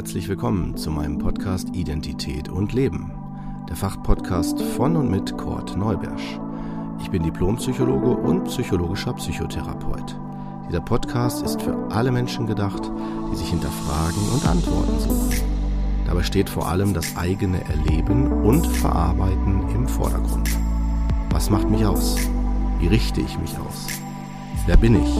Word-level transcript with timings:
Herzlich 0.00 0.30
willkommen 0.30 0.78
zu 0.78 0.90
meinem 0.90 1.18
Podcast 1.18 1.76
Identität 1.76 2.48
und 2.48 2.72
Leben, 2.72 3.12
der 3.68 3.76
Fachpodcast 3.76 4.58
von 4.62 4.96
und 4.96 5.10
mit 5.10 5.36
Kurt 5.36 5.76
Neubersch. 5.76 6.40
Ich 7.02 7.10
bin 7.10 7.22
Diplompsychologe 7.22 8.08
und 8.08 8.44
psychologischer 8.44 9.12
Psychotherapeut. 9.12 10.18
Dieser 10.66 10.80
Podcast 10.80 11.42
ist 11.42 11.60
für 11.60 11.76
alle 11.90 12.10
Menschen 12.10 12.46
gedacht, 12.46 12.90
die 13.30 13.36
sich 13.36 13.50
hinterfragen 13.50 14.22
und 14.32 14.48
Antworten 14.48 15.00
suchen. 15.00 15.42
Dabei 16.06 16.22
steht 16.22 16.48
vor 16.48 16.66
allem 16.66 16.94
das 16.94 17.18
eigene 17.18 17.62
Erleben 17.64 18.32
und 18.42 18.66
Verarbeiten 18.66 19.68
im 19.74 19.86
Vordergrund. 19.86 20.48
Was 21.28 21.50
macht 21.50 21.68
mich 21.68 21.84
aus? 21.84 22.16
Wie 22.78 22.86
richte 22.86 23.20
ich 23.20 23.38
mich 23.38 23.54
aus? 23.58 23.86
Wer 24.64 24.78
bin 24.78 24.94
ich? 24.94 25.14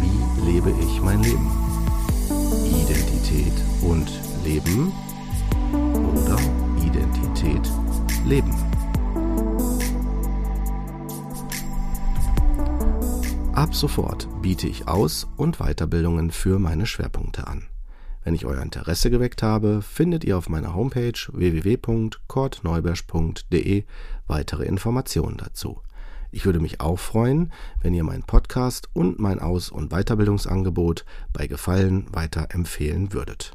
Wie 0.00 0.50
lebe 0.50 0.72
ich 0.80 1.02
mein 1.02 1.22
Leben? 1.22 1.50
Identität 2.64 3.61
und 3.82 4.10
Leben 4.44 4.92
oder 5.72 6.38
Identität 6.84 7.70
Leben. 8.24 8.54
Ab 13.52 13.74
sofort 13.74 14.28
biete 14.40 14.66
ich 14.66 14.88
Aus- 14.88 15.28
und 15.36 15.58
Weiterbildungen 15.58 16.30
für 16.30 16.58
meine 16.58 16.86
Schwerpunkte 16.86 17.46
an. 17.46 17.66
Wenn 18.24 18.34
ich 18.34 18.46
euer 18.46 18.62
Interesse 18.62 19.10
geweckt 19.10 19.42
habe, 19.42 19.82
findet 19.82 20.24
ihr 20.24 20.38
auf 20.38 20.48
meiner 20.48 20.74
Homepage 20.74 21.12
www.kortneubersch.de 21.32 23.84
weitere 24.26 24.64
Informationen 24.64 25.36
dazu. 25.36 25.82
Ich 26.30 26.46
würde 26.46 26.60
mich 26.60 26.80
auch 26.80 26.98
freuen, 26.98 27.52
wenn 27.82 27.92
ihr 27.92 28.04
meinen 28.04 28.22
Podcast 28.22 28.88
und 28.94 29.18
mein 29.18 29.38
Aus- 29.38 29.68
und 29.70 29.90
Weiterbildungsangebot 29.90 31.04
bei 31.32 31.46
Gefallen 31.46 32.06
weiterempfehlen 32.10 33.12
würdet. 33.12 33.52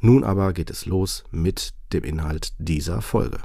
Nun 0.00 0.22
aber 0.22 0.52
geht 0.52 0.70
es 0.70 0.86
los 0.86 1.24
mit 1.32 1.74
dem 1.92 2.04
Inhalt 2.04 2.52
dieser 2.58 3.02
Folge. 3.02 3.38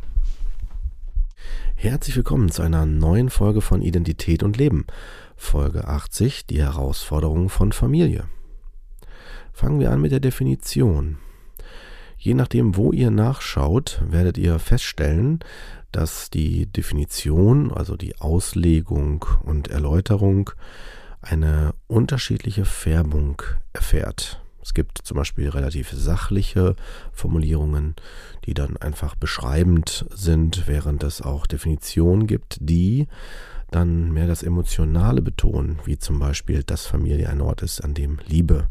Herzlich 1.74 2.16
willkommen 2.16 2.52
zu 2.52 2.62
einer 2.62 2.86
neuen 2.86 3.32
Folge 3.32 3.60
von 3.60 3.82
Identität 3.82 4.44
und 4.44 4.58
Leben. 4.58 4.86
Folge 5.36 5.88
80, 5.88 6.46
die 6.46 6.62
Herausforderungen 6.62 7.50
von 7.50 7.72
Familie. 7.72 8.26
Fangen 9.52 9.80
wir 9.80 9.90
an 9.90 10.00
mit 10.00 10.12
der 10.12 10.20
Definition. 10.20 11.18
Je 12.20 12.36
nachdem, 12.36 12.78
wo 12.78 12.92
ihr 12.92 13.10
nachschaut, 13.10 14.04
werdet 14.08 14.38
ihr 14.38 14.60
feststellen, 14.60 15.40
dass 15.92 16.30
die 16.30 16.68
Definition, 16.68 17.72
also 17.72 17.98
die 17.98 18.20
Auslegung 18.20 19.26
und 19.42 19.70
Erläuterung 19.70 20.52
eine 21.20 21.74
unterschiedliche 21.88 22.66
Färbung 22.66 23.42
erfährt. 23.74 24.43
Es 24.64 24.74
gibt 24.74 25.00
zum 25.04 25.18
Beispiel 25.18 25.50
relativ 25.50 25.92
sachliche 25.92 26.76
Formulierungen, 27.12 27.96
die 28.46 28.54
dann 28.54 28.78
einfach 28.78 29.16
beschreibend 29.16 30.06
sind, 30.14 30.68
während 30.68 31.04
es 31.04 31.22
auch 31.22 31.46
Definitionen 31.48 32.28
gibt, 32.28 32.58
die 32.62 33.08
dann 33.72 34.12
mehr 34.12 34.28
das 34.28 34.44
Emotionale 34.44 35.22
betonen, 35.22 35.80
wie 35.86 35.98
zum 35.98 36.20
Beispiel, 36.20 36.64
dass 36.64 36.86
Familie 36.86 37.30
ein 37.30 37.42
Ort 37.42 37.62
ist, 37.62 37.84
an 37.84 37.94
dem 37.94 38.20
Liebe 38.26 38.68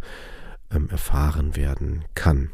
ähm, 0.70 0.88
erfahren 0.90 1.56
werden 1.56 2.04
kann. 2.14 2.50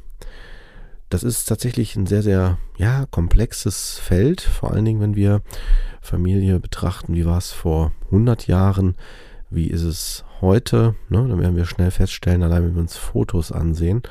Das 1.11 1.23
ist 1.23 1.47
tatsächlich 1.47 1.97
ein 1.97 2.07
sehr, 2.07 2.23
sehr 2.23 2.59
ja, 2.77 3.07
komplexes 3.07 3.99
Feld, 3.99 4.41
vor 4.41 4.73
allen 4.73 4.85
Dingen, 4.85 5.01
wenn 5.01 5.17
wir 5.17 5.43
Familie 6.03 6.61
betrachten, 6.61 7.15
wie 7.15 7.25
war 7.25 7.39
es 7.39 7.53
vor 7.53 7.93
100 8.07 8.47
Jahren, 8.47 8.97
wie 9.51 9.69
ist 9.69 9.83
es 9.83 10.25
heute, 10.41 10.95
ne? 11.09 11.27
dann 11.29 11.41
werden 11.41 11.57
wir 11.57 11.65
schnell 11.65 11.91
feststellen, 11.91 12.43
allein 12.43 12.65
wenn 12.65 12.75
wir 12.75 12.83
uns 12.83 12.97
Fotos 12.97 13.53
ansehen, 13.53 14.03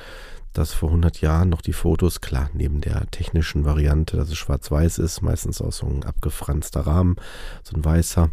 dass 0.53 0.73
vor 0.73 0.89
100 0.89 1.21
Jahren 1.21 1.49
noch 1.49 1.61
die 1.61 1.73
Fotos, 1.73 2.21
klar, 2.21 2.49
neben 2.53 2.81
der 2.81 3.05
technischen 3.11 3.65
Variante, 3.65 4.17
dass 4.17 4.29
es 4.29 4.37
schwarz-weiß 4.37 4.97
ist, 4.97 5.21
meistens 5.21 5.61
aus 5.61 5.77
so 5.77 5.87
ein 5.87 6.03
abgefranster 6.03 6.81
Rahmen, 6.81 7.17
so 7.63 7.75
ein 7.75 7.85
weißer, 7.85 8.29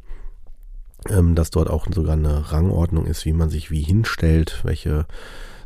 ähm, 1.10 1.34
dass 1.34 1.50
dort 1.50 1.68
auch 1.68 1.86
sogar 1.92 2.14
eine 2.14 2.52
Rangordnung 2.52 3.06
ist, 3.06 3.26
wie 3.26 3.34
man 3.34 3.50
sich 3.50 3.70
wie 3.70 3.82
hinstellt, 3.82 4.60
welche 4.64 5.06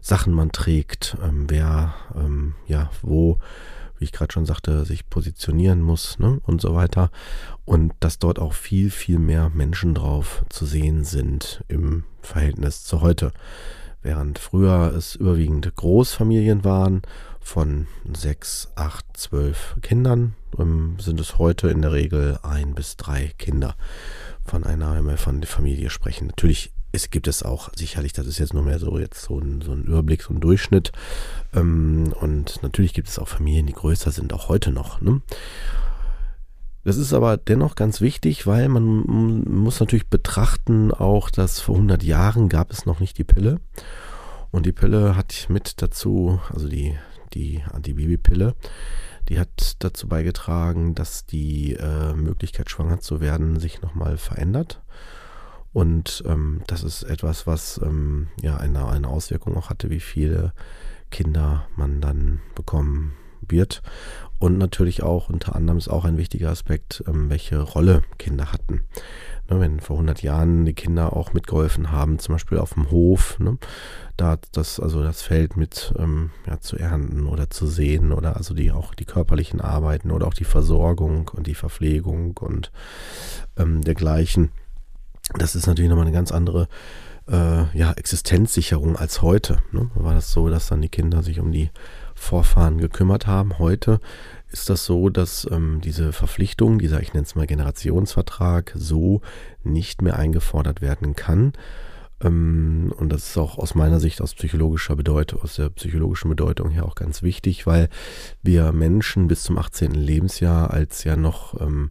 Sachen 0.01 0.33
man 0.33 0.51
trägt, 0.53 1.17
ähm, 1.23 1.45
wer 1.49 1.95
ähm, 2.17 2.55
ja 2.67 2.91
wo, 3.03 3.39
wie 3.99 4.05
ich 4.05 4.13
gerade 4.13 4.33
schon 4.33 4.47
sagte, 4.47 4.85
sich 4.85 5.09
positionieren 5.09 5.83
muss 5.83 6.19
ne, 6.19 6.41
und 6.45 6.61
so 6.61 6.75
weiter. 6.75 7.11
Und 7.65 7.93
dass 8.01 8.19
dort 8.19 8.39
auch 8.39 8.53
viel, 8.53 8.91
viel 8.91 9.19
mehr 9.19 9.51
Menschen 9.51 9.95
drauf 9.95 10.45
zu 10.49 10.67
sehen 10.67 11.05
sind 11.05 11.65
im 11.69 12.05
Verhältnis 12.23 12.85
zu 12.85 13.01
heute. 13.01 13.33
Während 14.03 14.39
früher 14.39 14.93
es 14.97 15.17
überwiegend 15.17 15.75
Großfamilien 15.75 16.65
waren 16.65 17.03
von 17.41 17.87
sechs, 18.13 18.69
acht, 18.77 19.05
zwölf 19.15 19.77
Kindern, 19.83 20.35
ähm, 20.59 20.97
sind 21.01 21.21
es 21.21 21.39
heute 21.39 21.69
in 21.69 21.83
der 21.83 21.93
Regel 21.93 22.39
ein 22.43 22.75
bis 22.75 22.97
drei 22.97 23.33
Kinder 23.39 23.75
von 24.45 24.65
einer, 24.65 25.19
von 25.19 25.41
der 25.41 25.49
Familie 25.49 25.91
sprechen. 25.91 26.29
Natürlich 26.29 26.73
es 26.93 27.11
gibt 27.11 27.29
es 27.29 27.43
auch 27.43 27.71
sicherlich, 27.77 28.13
das 28.13 28.27
ist 28.27 28.39
jetzt 28.39 28.55
nur 28.55 28.63
mehr 28.63 28.79
so 28.79 28.99
jetzt 28.99 29.23
so 29.23 29.39
ein, 29.39 29.61
so 29.61 29.73
ein 29.73 29.85
Überblick, 29.85 30.23
so 30.23 30.33
ein 30.33 30.41
Durchschnitt. 30.41 30.93
Ähm, 31.55 32.15
und 32.21 32.63
natürlich 32.63 32.95
gibt 32.95 33.09
es 33.09 33.19
auch 33.19 33.29
Familien, 33.29 33.67
die 33.67 33.75
größer 33.75 34.11
sind, 34.11 34.33
auch 34.33 34.49
heute 34.49 34.73
noch. 34.73 35.01
Ne? 35.01 35.21
Das 36.85 36.97
ist 36.97 37.13
aber 37.13 37.37
dennoch 37.37 37.75
ganz 37.75 38.01
wichtig, 38.01 38.47
weil 38.47 38.69
man 38.69 38.85
muss 39.45 39.81
natürlich 39.81 40.09
betrachten 40.09 40.91
auch, 40.93 41.29
dass 41.29 41.61
vor 41.61 41.75
100 41.75 42.03
Jahren 42.03 42.49
gab 42.49 42.71
es 42.71 42.87
noch 42.87 43.01
nicht 43.01 43.19
die 43.19 43.25
Pille. 43.25 43.61
Und 44.51 44.65
die 44.65 44.73
Pille 44.73 45.15
hat 45.15 45.47
mit 45.51 45.83
dazu, 45.83 46.41
also 46.51 46.69
die, 46.69 46.97
die 47.35 47.63
Antibabypille, 47.71 48.55
die 49.29 49.39
hat 49.39 49.77
dazu 49.81 50.09
beigetragen, 50.09 50.95
dass 50.95 51.27
die 51.27 51.75
äh, 51.75 52.15
Möglichkeit, 52.15 52.71
schwanger 52.71 53.01
zu 53.01 53.21
werden, 53.21 53.61
sich 53.61 53.83
nochmal 53.83 54.17
verändert. 54.17 54.81
Und 55.79 56.25
ähm, 56.27 56.63
das 56.67 56.83
ist 56.83 57.05
etwas, 57.05 57.47
was 57.47 57.81
ähm, 57.85 58.27
ja 58.43 58.57
eine, 58.57 58.89
eine 58.89 59.07
Auswirkung 59.07 59.57
auch 59.57 59.71
hatte, 59.71 59.91
wie 59.91 60.01
viele 60.01 60.53
Kinder 61.13 61.69
man 61.77 62.01
dann 62.01 62.41
bekommen 62.57 63.13
wird. 63.47 63.83
Und 64.41 64.59
natürlich 64.59 65.05
auch, 65.05 65.29
unter 65.29 65.55
anderem 65.55 65.79
ist 65.79 65.87
auch 65.87 66.05
ein 66.05 66.17
wichtiger 66.17 66.51
Aspekt, 66.51 67.05
ähm, 67.07 67.31
welche 67.31 67.61
Rolle 67.61 68.03
Kinder 68.19 68.53
hatten. 68.53 68.87
Ne, 69.49 69.61
wenn 69.61 69.79
vor 69.79 69.95
100 69.95 70.21
Jahren 70.21 70.65
die 70.65 70.75
Kinder 70.75 71.17
auch 71.17 71.33
mitgeholfen 71.33 71.93
haben, 71.93 72.19
zum 72.19 72.35
Beispiel 72.35 72.59
auf 72.59 72.75
dem 72.75 72.91
Hof, 72.91 73.39
ne, 73.39 73.57
da 74.17 74.37
das, 74.51 74.81
also 74.81 75.05
das 75.05 75.23
Feld 75.23 75.57
mit 75.57 75.95
ähm, 75.97 76.33
ja, 76.49 76.59
zu 76.59 76.77
ernten 76.77 77.29
oder 77.29 77.51
zu 77.51 77.69
sehen 77.69 78.11
oder 78.11 78.37
also 78.37 78.53
die 78.53 78.73
auch 78.73 78.97
die 78.97 79.05
körperlichen 79.05 79.61
Arbeiten 79.61 80.11
oder 80.11 80.27
auch 80.27 80.35
die 80.35 80.43
Versorgung 80.43 81.31
und 81.33 81.47
die 81.47 81.55
Verpflegung 81.55 82.37
und 82.39 82.73
ähm, 83.57 83.83
dergleichen 83.83 84.51
das 85.35 85.55
ist 85.55 85.67
natürlich 85.67 85.91
nochmal 85.91 86.07
eine 86.07 86.15
ganz 86.15 86.33
andere 86.33 86.69
äh, 87.29 87.77
ja, 87.77 87.93
Existenzsicherung 87.93 88.97
als 88.97 89.23
heute. 89.23 89.59
Ne? 89.73 89.91
War 89.95 90.15
das 90.15 90.33
so, 90.33 90.49
dass 90.49 90.69
dann 90.69 90.81
die 90.81 90.89
Kinder 90.89 91.23
sich 91.23 91.41
um 91.41 91.53
die 91.53 91.71
Vorfahren 92.15 92.79
gekümmert 92.79 93.27
haben. 93.27 93.59
Heute 93.59 94.01
ist 94.51 94.71
das 94.71 94.85
so, 94.85 95.09
dass 95.09 95.47
ähm, 95.51 95.81
diese 95.83 96.13
Verpflichtung, 96.13 96.79
dieser, 96.79 97.01
ich 97.01 97.13
nenne 97.13 97.25
es 97.25 97.35
mal 97.35 97.47
Generationsvertrag, 97.47 98.73
so 98.75 99.21
nicht 99.63 100.03
mehr 100.03 100.19
eingefordert 100.19 100.81
werden 100.81 101.15
kann. 101.15 101.53
Ähm, 102.21 102.93
und 102.97 103.11
das 103.11 103.29
ist 103.29 103.39
auch 103.39 103.59
aus 103.59 103.75
meiner 103.75 104.01
Sicht 104.01 104.21
aus 104.21 104.35
psychologischer 104.35 104.97
Bedeutung, 104.97 105.43
aus 105.43 105.57
der 105.57 105.69
psychologischen 105.71 106.31
Bedeutung 106.31 106.71
her 106.71 106.87
auch 106.87 106.95
ganz 106.95 107.23
wichtig, 107.23 107.67
weil 107.67 107.89
wir 108.43 108.73
Menschen 108.73 109.29
bis 109.29 109.43
zum 109.43 109.59
18. 109.59 109.93
Lebensjahr 109.93 110.71
als 110.71 111.05
ja 111.05 111.17
noch 111.17 111.61
ähm, 111.61 111.91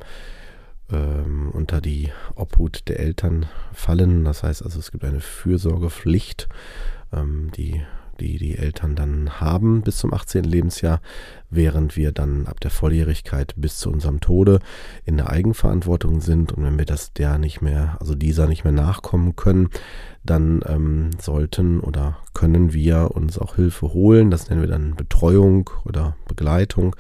ähm, 0.92 1.50
unter 1.52 1.82
die 1.82 2.12
Obhut 2.36 2.88
der 2.88 3.00
Eltern 3.00 3.48
fallen. 3.74 4.24
Das 4.24 4.44
heißt 4.44 4.64
also, 4.64 4.80
es 4.80 4.92
gibt 4.92 5.04
eine 5.04 5.20
Fürsorgepflicht, 5.20 6.48
ähm, 7.14 7.52
die, 7.56 7.82
die 8.20 8.38
die 8.38 8.58
Eltern 8.58 8.96
dann 8.96 9.40
haben 9.40 9.82
bis 9.82 9.98
zum 9.98 10.14
18. 10.14 10.44
Lebensjahr, 10.44 11.02
während 11.50 11.96
wir 11.96 12.12
dann 12.12 12.48
ab 12.48 12.60
der 12.60 12.72
Volljährigkeit 12.72 13.54
bis 13.58 13.78
zu 13.78 13.92
unserem 13.92 14.22
Tode 14.22 14.60
in 15.06 15.18
der 15.18 15.30
Eigenverantwortung 15.30 16.22
sind. 16.22 16.52
Und 16.54 16.64
wenn 16.64 16.78
wir 16.78 16.86
das 16.86 17.14
der 17.14 17.38
nicht 17.38 17.62
mehr, 17.62 17.98
also 18.00 18.16
dieser 18.16 18.48
nicht 18.48 18.64
mehr 18.64 18.74
nachkommen 18.74 19.36
können, 19.36 19.70
dann 20.24 20.62
ähm, 20.66 21.12
sollten 21.20 21.80
oder 21.80 22.18
können 22.34 22.74
wir 22.74 23.12
uns 23.12 23.38
auch 23.38 23.56
Hilfe 23.56 23.94
holen. 23.94 24.32
Das 24.32 24.50
nennen 24.50 24.62
wir 24.62 24.70
dann 24.70 24.96
Betreuung 24.96 25.70
oder 25.86 26.16
Begleitung. 26.28 26.96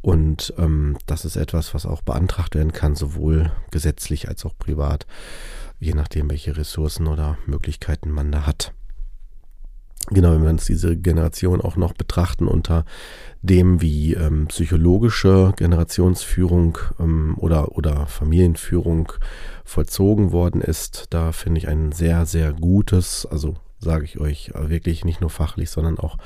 Und 0.00 0.54
ähm, 0.58 0.96
das 1.06 1.24
ist 1.24 1.36
etwas, 1.36 1.74
was 1.74 1.86
auch 1.86 2.02
beantragt 2.02 2.54
werden 2.54 2.72
kann, 2.72 2.94
sowohl 2.94 3.50
gesetzlich 3.70 4.28
als 4.28 4.44
auch 4.44 4.56
privat, 4.56 5.06
je 5.80 5.92
nachdem, 5.92 6.30
welche 6.30 6.56
Ressourcen 6.56 7.06
oder 7.06 7.38
Möglichkeiten 7.46 8.10
man 8.10 8.30
da 8.30 8.46
hat. 8.46 8.72
Genau, 10.10 10.32
wenn 10.32 10.42
wir 10.42 10.50
uns 10.50 10.64
diese 10.64 10.96
Generation 10.96 11.60
auch 11.60 11.76
noch 11.76 11.92
betrachten 11.92 12.48
unter 12.48 12.84
dem, 13.42 13.82
wie 13.82 14.14
ähm, 14.14 14.46
psychologische 14.46 15.52
Generationsführung 15.56 16.78
ähm, 16.98 17.34
oder, 17.36 17.76
oder 17.76 18.06
Familienführung 18.06 19.12
vollzogen 19.64 20.32
worden 20.32 20.62
ist, 20.62 21.06
da 21.10 21.32
finde 21.32 21.58
ich 21.58 21.68
ein 21.68 21.92
sehr, 21.92 22.24
sehr 22.24 22.54
gutes, 22.54 23.26
also 23.26 23.56
sage 23.80 24.04
ich 24.04 24.18
euch 24.18 24.52
wirklich 24.54 25.04
nicht 25.04 25.20
nur 25.20 25.30
fachlich, 25.30 25.70
sondern 25.70 25.98
auch 25.98 26.16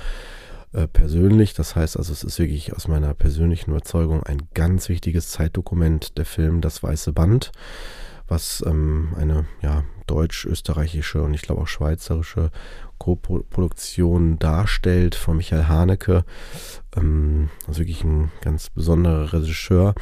äh, 0.73 0.87
persönlich. 0.87 1.55
Das 1.55 1.77
heißt 1.77 1.97
also, 1.97 2.13
es 2.13 2.25
ist 2.25 2.39
wirklich 2.39 2.75
aus 2.75 2.89
meiner 2.89 3.15
persönlichen 3.15 3.71
Überzeugung 3.71 4.23
ein 4.23 4.43
ganz 4.55 4.89
wichtiges 4.89 5.31
Zeitdokument, 5.31 6.17
der 6.19 6.25
Film 6.25 6.61
Das 6.61 6.83
Weiße 6.83 7.13
Band, 7.13 7.53
was 8.27 8.63
ähm, 8.67 9.15
eine 9.19 9.47
ja, 9.63 9.85
deutsch-österreichische 10.07 11.23
und 11.23 11.35
ich 11.35 11.43
glaube 11.43 11.63
auch 11.63 11.69
schweizerische 11.69 12.51
Co-Produktion 12.99 14.39
darstellt 14.39 15.17
von 15.17 15.37
Michael 15.37 15.65
Haneke. 15.65 16.25
Ähm, 16.97 17.51
also 17.67 17.81
wirklich 17.81 18.05
ein 18.05 18.31
ganz 18.41 18.71
besonderer 18.71 19.33
Regisseur, 19.33 19.95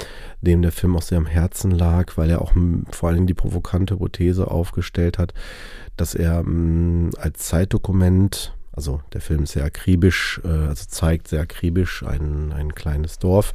dem 0.42 0.62
der 0.62 0.72
Film 0.72 0.96
auch 0.96 1.02
sehr 1.02 1.18
am 1.18 1.26
Herzen 1.26 1.70
lag, 1.70 2.16
weil 2.16 2.30
er 2.30 2.42
auch 2.42 2.52
vor 2.90 3.08
allem 3.08 3.26
die 3.26 3.34
provokante 3.34 3.94
Hypothese 3.94 4.50
aufgestellt 4.50 5.18
hat, 5.18 5.32
dass 5.96 6.14
er 6.14 6.42
mh, 6.42 7.18
als 7.18 7.38
Zeitdokument 7.38 8.54
also 8.72 9.00
der 9.12 9.20
Film 9.20 9.44
ist 9.44 9.52
sehr 9.52 9.64
akribisch, 9.64 10.40
äh, 10.44 10.48
also 10.48 10.84
zeigt 10.88 11.28
sehr 11.28 11.40
akribisch 11.40 12.02
ein, 12.02 12.52
ein 12.52 12.74
kleines 12.74 13.18
Dorf 13.18 13.52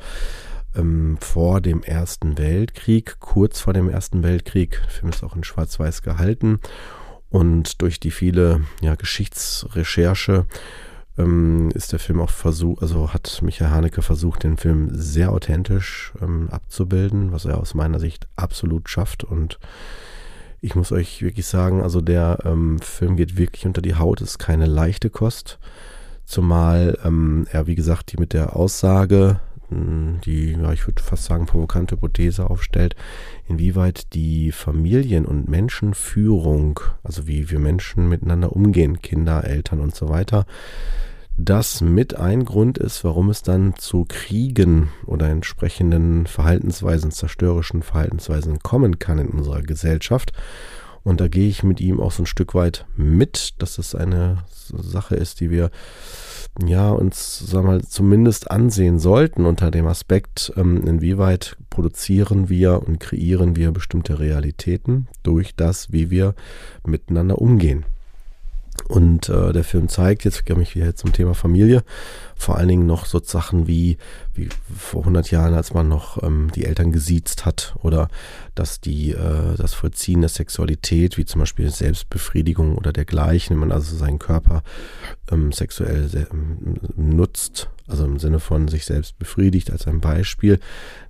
ähm, 0.76 1.18
vor 1.20 1.62
dem 1.62 1.84
Ersten 1.84 2.38
Weltkrieg, 2.38 3.18
kurz 3.20 3.60
vor 3.60 3.74
dem 3.74 3.90
Ersten 3.90 4.24
Weltkrieg. 4.24 4.82
Der 4.84 4.90
Film 4.90 5.10
ist 5.12 5.24
auch 5.24 5.36
in 5.36 5.44
Schwarz-Weiß 5.44 6.02
gehalten 6.02 6.60
und 7.30 7.82
durch 7.82 8.00
die 8.00 8.12
viele 8.12 8.62
ja, 8.82 8.96
Geschichtsrecherche 8.96 10.46
ähm, 11.18 11.72
ist 11.74 11.92
der 11.92 12.00
Film 12.00 12.20
auch 12.20 12.30
versucht, 12.30 12.82
also 12.82 13.14
hat 13.14 13.42
Michael 13.42 13.72
Haneke 13.72 14.02
versucht, 14.02 14.44
den 14.44 14.58
Film 14.58 14.90
sehr 14.92 15.32
authentisch 15.32 16.14
ähm, 16.22 16.50
abzubilden, 16.50 17.32
was 17.32 17.46
er 17.46 17.58
aus 17.58 17.74
meiner 17.74 18.00
Sicht 18.00 18.28
absolut 18.36 18.90
schafft 18.90 19.24
und 19.24 19.60
ich 20.62 20.76
muss 20.76 20.92
euch 20.92 21.22
wirklich 21.22 21.46
sagen, 21.46 21.82
also 21.82 22.02
der 22.02 22.40
ähm, 22.46 22.80
Film 22.80 23.16
geht 23.16 23.38
wirklich 23.38 23.66
unter 23.66 23.82
die 23.82 23.96
Haut, 23.96 24.22
ist 24.22 24.40
keine 24.40 24.66
leichte 24.66 25.10
Kost. 25.10 25.60
Zumal 26.26 26.98
ähm, 27.04 27.46
er, 27.52 27.68
wie 27.68 27.76
gesagt, 27.76 28.12
die 28.12 28.18
mit 28.18 28.34
der 28.34 28.56
Aussage, 28.56 29.40
hm, 29.70 30.20
die, 30.26 30.54
ja, 30.54 30.74
ich 30.74 30.88
würde 30.88 31.02
fast 31.02 31.26
sagen, 31.26 31.46
provokante 31.46 31.96
Hypothese 31.96 32.50
aufstellt, 32.50 32.96
inwieweit 33.48 34.14
die 34.14 34.52
Familien- 34.52 35.26
und 35.26 35.50
Menschenführung, 35.50 36.80
also 37.04 37.28
wie 37.28 37.50
wir 37.50 37.60
Menschen 37.60 38.10
miteinander 38.10 38.54
umgehen, 38.54 39.02
Kinder, 39.02 39.44
Eltern 39.44 39.80
und 39.80 39.96
so 39.96 40.10
weiter, 40.10 40.46
das 41.38 41.82
mit 41.82 42.16
ein 42.16 42.46
Grund 42.46 42.78
ist, 42.78 43.04
warum 43.04 43.30
es 43.30 43.42
dann 43.42 43.76
zu 43.78 44.06
Kriegen 44.08 44.90
oder 45.06 45.30
entsprechenden 45.30 46.28
Verhaltensweisen, 46.28 47.12
zerstörerischen 47.12 47.84
Verhaltensweisen 47.84 48.60
kommen 48.60 49.00
kann 49.00 49.20
in 49.20 49.28
unserer 49.28 49.62
Gesellschaft. 49.62 50.32
Und 51.04 51.22
da 51.22 51.28
gehe 51.28 51.48
ich 51.48 51.62
mit 51.62 51.82
ihm 51.82 52.00
auch 52.00 52.12
so 52.12 52.24
ein 52.24 52.26
Stück 52.26 52.56
weit 52.56 52.86
mit, 52.96 53.62
dass 53.62 53.78
es 53.78 53.94
eine 53.94 54.40
Sache 54.50 55.16
ist, 55.16 55.40
die 55.40 55.52
wir 55.52 55.70
ja 56.66 56.90
uns 56.90 57.40
sagen 57.40 57.68
wir 57.68 57.74
mal, 57.74 57.82
zumindest 57.84 58.50
ansehen 58.50 58.98
sollten 58.98 59.46
unter 59.46 59.70
dem 59.72 59.86
Aspekt, 59.88 60.54
ähm, 60.56 60.88
inwieweit 60.88 61.58
produzieren 61.70 62.50
wir 62.50 62.82
und 62.82 63.00
kreieren 63.00 63.56
wir 63.56 63.72
bestimmte 63.72 64.20
Realitäten 64.20 65.08
durch 65.22 65.56
das, 65.56 65.92
wie 65.92 66.10
wir 66.10 66.34
miteinander 66.86 67.40
umgehen. 67.40 67.86
Und 68.88 69.30
äh, 69.30 69.52
der 69.52 69.64
Film 69.64 69.90
zeigt, 69.90 70.26
jetzt 70.26 70.46
komme 70.46 70.62
ich 70.62 70.76
wieder 70.76 70.96
zum 70.96 71.12
Thema 71.12 71.34
Familie, 71.34 71.84
vor 72.36 72.58
allen 72.58 72.68
Dingen 72.68 72.86
noch 72.86 73.06
so 73.06 73.20
Sachen 73.24 73.68
wie, 73.68 73.98
wie 74.34 74.50
vor 74.78 75.02
100 75.02 75.32
Jahren, 75.32 75.54
als 75.54 75.74
man 75.74 75.88
noch 75.88 76.22
ähm, 76.22 76.52
die 76.54 76.66
Eltern 76.66 76.92
gesiezt 76.92 77.46
hat 77.46 77.76
oder 77.82 78.10
dass 78.56 78.82
die, 78.82 79.12
äh, 79.12 79.56
das 79.58 79.74
Vollziehen 79.74 80.22
der 80.22 80.30
Sexualität, 80.30 81.18
wie 81.18 81.26
zum 81.26 81.40
Beispiel 81.40 81.70
Selbstbefriedigung 81.70 82.78
oder 82.78 82.94
dergleichen, 82.94 83.56
wenn 83.56 83.62
man 83.62 83.72
also 83.72 83.96
seinen 83.96 84.20
Körper 84.20 84.64
ähm, 85.32 85.52
sexuell 85.52 86.28
ähm, 86.32 86.76
nutzt, 86.96 87.70
also 87.88 88.04
im 88.04 88.18
Sinne 88.18 88.40
von 88.40 88.68
sich 88.68 88.86
selbst 88.86 89.20
befriedigt 89.20 89.72
als 89.72 89.88
ein 89.88 90.02
Beispiel, 90.02 90.60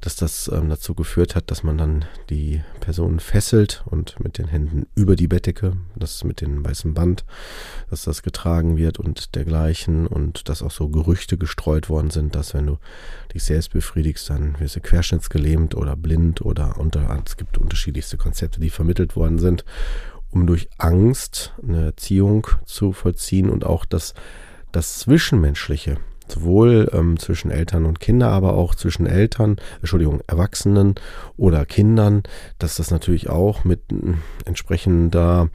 dass 0.01 0.15
das 0.15 0.49
ähm, 0.53 0.69
dazu 0.69 0.93
geführt 0.93 1.35
hat, 1.35 1.49
dass 1.49 1.63
man 1.63 1.77
dann 1.77 2.05
die 2.29 2.61
Person 2.81 3.19
fesselt 3.19 3.83
und 3.85 4.19
mit 4.19 4.37
den 4.37 4.47
Händen 4.47 4.87
über 4.95 5.15
die 5.15 5.27
Bettdecke, 5.27 5.77
das 5.95 6.23
mit 6.23 6.41
dem 6.41 6.65
weißen 6.65 6.93
Band, 6.93 7.23
dass 7.89 8.03
das 8.03 8.23
getragen 8.23 8.77
wird 8.77 8.99
und 8.99 9.35
dergleichen 9.35 10.05
und 10.07 10.49
dass 10.49 10.61
auch 10.61 10.71
so 10.71 10.89
Gerüchte 11.15 11.37
gestreut 11.37 11.89
worden 11.89 12.09
sind, 12.09 12.35
dass 12.35 12.53
wenn 12.53 12.67
du 12.67 12.77
dich 13.33 13.45
selbst 13.45 13.71
befriedigst, 13.71 14.29
dann 14.29 14.59
wirst 14.59 14.75
du 14.75 14.81
querschnittsgelähmt 14.81 15.73
oder 15.73 15.95
blind 15.95 16.41
oder 16.41 16.77
unter, 16.77 17.17
es 17.25 17.37
gibt 17.37 17.57
unterschiedlichste 17.57 18.17
Konzepte, 18.17 18.59
die 18.59 18.69
vermittelt 18.69 19.15
worden 19.15 19.39
sind, 19.39 19.63
um 20.29 20.45
durch 20.45 20.67
Angst 20.77 21.53
eine 21.63 21.85
Erziehung 21.85 22.47
zu 22.65 22.91
vollziehen 22.91 23.49
und 23.49 23.65
auch 23.65 23.85
das, 23.85 24.13
das 24.73 24.99
Zwischenmenschliche 24.99 25.99
sowohl 26.27 26.89
ähm, 26.91 27.17
zwischen 27.17 27.49
Eltern 27.49 27.85
und 27.85 28.01
Kinder, 28.01 28.29
aber 28.29 28.55
auch 28.55 28.75
zwischen 28.75 29.05
Eltern, 29.05 29.55
Entschuldigung, 29.79 30.21
Erwachsenen 30.27 30.95
oder 31.37 31.65
Kindern, 31.65 32.23
dass 32.57 32.75
das 32.75 32.91
natürlich 32.91 33.29
auch 33.29 33.63
mit 33.63 33.83
entsprechender 34.43 35.49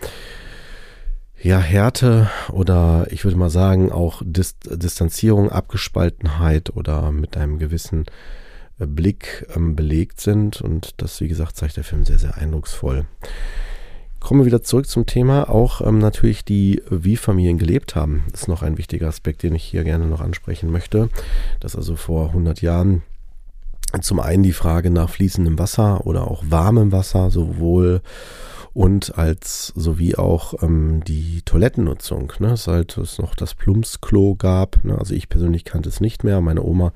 ja, 1.43 1.59
Härte 1.59 2.31
oder 2.53 3.07
ich 3.11 3.25
würde 3.25 3.37
mal 3.37 3.51
sagen 3.51 3.91
auch 3.91 4.23
Dis 4.25 4.57
Distanzierung, 4.61 5.51
Abgespaltenheit 5.51 6.77
oder 6.77 7.11
mit 7.13 7.37
einem 7.37 7.59
gewissen 7.59 8.05
äh, 8.79 8.87
Blick 8.87 9.47
ähm, 9.55 9.75
belegt 9.77 10.21
sind. 10.21 10.61
Und 10.61 10.95
das, 10.99 11.21
wie 11.21 11.29
gesagt, 11.29 11.57
zeigt 11.57 11.77
der 11.77 11.85
Film 11.85 12.05
sehr, 12.05 12.19
sehr 12.19 12.37
eindrucksvoll. 12.37 13.07
Kommen 14.19 14.41
wir 14.41 14.47
wieder 14.47 14.63
zurück 14.63 14.87
zum 14.87 15.07
Thema. 15.07 15.49
Auch 15.49 15.81
ähm, 15.81 15.99
natürlich 15.99 16.45
die, 16.45 16.83
wie 16.91 17.17
Familien 17.17 17.57
gelebt 17.57 17.95
haben, 17.95 18.25
ist 18.35 18.49
noch 18.49 18.63
ein 18.63 18.77
wichtiger 18.77 19.09
Aspekt, 19.09 19.43
den 19.43 19.55
ich 19.55 19.65
hier 19.65 19.83
gerne 19.83 20.07
noch 20.07 20.21
ansprechen 20.21 20.71
möchte. 20.71 21.09
Dass 21.59 21.75
also 21.75 21.97
vor 21.97 22.29
100 22.29 22.61
Jahren 22.61 23.03
zum 24.03 24.21
einen 24.21 24.43
die 24.43 24.53
Frage 24.53 24.91
nach 24.91 25.09
fließendem 25.09 25.59
Wasser 25.59 26.07
oder 26.07 26.31
auch 26.31 26.45
warmem 26.47 26.93
Wasser 26.93 27.31
sowohl 27.31 28.03
und 28.73 29.19
als 29.19 29.69
sowie 29.77 30.15
auch 30.17 30.63
ähm, 30.63 31.03
die 31.05 31.43
Toilettennutzung. 31.43 32.33
Ne? 32.39 32.55
Halt 32.67 32.97
es 32.99 33.19
noch 33.19 33.35
das 33.35 33.55
Plumpsklo 33.55 34.37
gab. 34.37 34.85
Ne? 34.85 34.97
Also 34.97 35.15
ich 35.15 35.29
persönlich 35.29 35.65
kannte 35.65 35.89
es 35.89 36.01
nicht 36.01 36.25
mehr. 36.25 36.41
Meine 36.41 36.63
Oma 36.63 36.93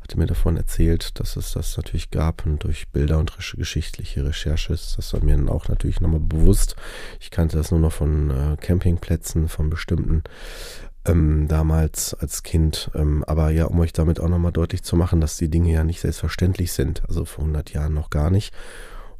hatte 0.00 0.18
mir 0.18 0.26
davon 0.26 0.56
erzählt, 0.56 1.20
dass 1.20 1.36
es 1.36 1.52
das 1.52 1.76
natürlich 1.76 2.10
gab 2.10 2.46
und 2.46 2.64
durch 2.64 2.88
Bilder 2.88 3.18
und 3.18 3.36
geschichtliche 3.36 4.24
Recherche 4.24 4.72
ist 4.72 4.96
das 4.96 5.12
war 5.12 5.22
mir 5.22 5.36
dann 5.36 5.50
auch 5.50 5.68
natürlich 5.68 6.00
nochmal 6.00 6.20
bewusst. 6.20 6.76
Ich 7.20 7.30
kannte 7.30 7.58
das 7.58 7.70
nur 7.70 7.80
noch 7.80 7.92
von 7.92 8.30
äh, 8.30 8.56
Campingplätzen, 8.58 9.48
von 9.48 9.68
bestimmten 9.68 10.22
ähm, 11.04 11.46
damals 11.48 12.14
als 12.14 12.42
Kind. 12.42 12.90
Ähm, 12.94 13.24
aber 13.26 13.50
ja, 13.50 13.66
um 13.66 13.80
euch 13.80 13.92
damit 13.92 14.20
auch 14.20 14.28
nochmal 14.28 14.52
deutlich 14.52 14.82
zu 14.82 14.96
machen, 14.96 15.20
dass 15.20 15.36
die 15.36 15.50
Dinge 15.50 15.72
ja 15.72 15.84
nicht 15.84 16.00
selbstverständlich 16.00 16.72
sind. 16.72 17.02
Also 17.08 17.24
vor 17.24 17.44
100 17.44 17.72
Jahren 17.72 17.94
noch 17.94 18.10
gar 18.10 18.30
nicht. 18.30 18.54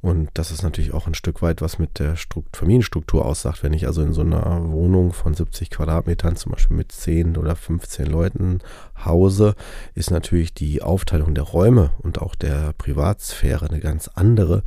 Und 0.01 0.31
das 0.35 0.53
ist 0.53 0.63
natürlich 0.63 0.95
auch 0.95 1.09
ein 1.09 1.15
Stück 1.15 1.43
weit, 1.43 1.61
was 1.61 1.81
mit 1.81 1.99
der 1.99 2.15
Strukt 2.15 2.57
Familienstruktur 2.57 3.25
aussagt. 3.25 3.65
Wenn 3.65 3.73
ich 3.73 3.87
also 3.87 4.03
in 4.03 4.13
so 4.13 4.21
einer 4.21 4.71
Wohnung 4.71 5.13
von 5.13 5.35
70 5.35 5.71
Quadratmetern, 5.71 6.37
zum 6.37 6.53
Beispiel 6.53 6.77
mit 6.77 6.93
10 6.93 7.37
oder 7.37 7.57
15 7.57 8.07
Leuten 8.07 8.61
hause, 9.05 9.57
ist 9.95 10.13
natürlich 10.13 10.55
die 10.55 10.83
Aufteilung 10.83 11.35
der 11.35 11.45
Räume 11.45 11.91
und 11.99 12.21
auch 12.21 12.37
der 12.37 12.75
Privatsphäre 12.79 13.67
eine 13.67 13.81
ganz 13.81 14.09
andere 14.15 14.63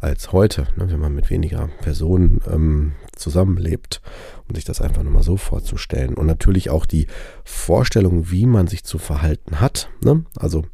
als 0.00 0.32
heute, 0.32 0.66
ne, 0.76 0.90
wenn 0.90 1.00
man 1.00 1.14
mit 1.14 1.30
weniger 1.30 1.68
Personen 1.80 2.42
ähm, 2.52 2.92
zusammenlebt, 3.16 4.02
um 4.48 4.54
sich 4.54 4.64
das 4.64 4.82
einfach 4.82 5.02
nur 5.02 5.12
mal 5.12 5.22
so 5.22 5.38
vorzustellen. 5.38 6.12
Und 6.12 6.26
natürlich 6.26 6.68
auch 6.68 6.84
die 6.84 7.06
Vorstellung, 7.42 8.30
wie 8.30 8.44
man 8.44 8.66
sich 8.66 8.84
zu 8.84 8.98
verhalten 8.98 9.60
hat. 9.60 9.88
Ne? 10.02 10.24
Also 10.36 10.64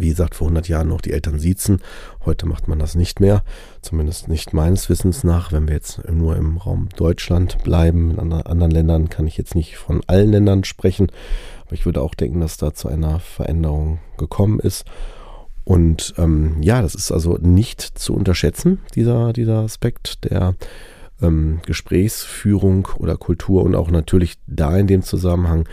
wie 0.00 0.08
gesagt, 0.08 0.34
vor 0.34 0.46
100 0.46 0.68
Jahren 0.68 0.88
noch 0.88 1.00
die 1.00 1.12
Eltern 1.12 1.38
siezen. 1.38 1.80
Heute 2.24 2.46
macht 2.46 2.68
man 2.68 2.78
das 2.78 2.94
nicht 2.94 3.20
mehr. 3.20 3.42
Zumindest 3.82 4.28
nicht 4.28 4.52
meines 4.52 4.88
Wissens 4.88 5.24
nach. 5.24 5.52
Wenn 5.52 5.68
wir 5.68 5.74
jetzt 5.74 6.02
nur 6.10 6.36
im 6.36 6.56
Raum 6.56 6.88
Deutschland 6.96 7.62
bleiben, 7.64 8.10
in 8.12 8.32
anderen 8.32 8.70
Ländern 8.70 9.08
kann 9.08 9.26
ich 9.26 9.36
jetzt 9.36 9.54
nicht 9.54 9.76
von 9.76 10.02
allen 10.06 10.32
Ländern 10.32 10.64
sprechen. 10.64 11.10
Aber 11.66 11.74
ich 11.74 11.84
würde 11.86 12.02
auch 12.02 12.14
denken, 12.14 12.40
dass 12.40 12.56
da 12.56 12.74
zu 12.74 12.88
einer 12.88 13.20
Veränderung 13.20 13.98
gekommen 14.16 14.60
ist. 14.60 14.84
Und 15.64 16.14
ähm, 16.16 16.56
ja, 16.62 16.80
das 16.80 16.94
ist 16.94 17.12
also 17.12 17.36
nicht 17.40 17.82
zu 17.82 18.14
unterschätzen, 18.14 18.78
dieser, 18.94 19.34
dieser 19.34 19.58
Aspekt 19.58 20.24
der 20.24 20.54
ähm, 21.20 21.60
Gesprächsführung 21.66 22.88
oder 22.96 23.16
Kultur 23.16 23.64
und 23.64 23.74
auch 23.74 23.90
natürlich 23.90 24.36
da 24.46 24.76
in 24.78 24.86
dem 24.86 25.02
Zusammenhang 25.02 25.68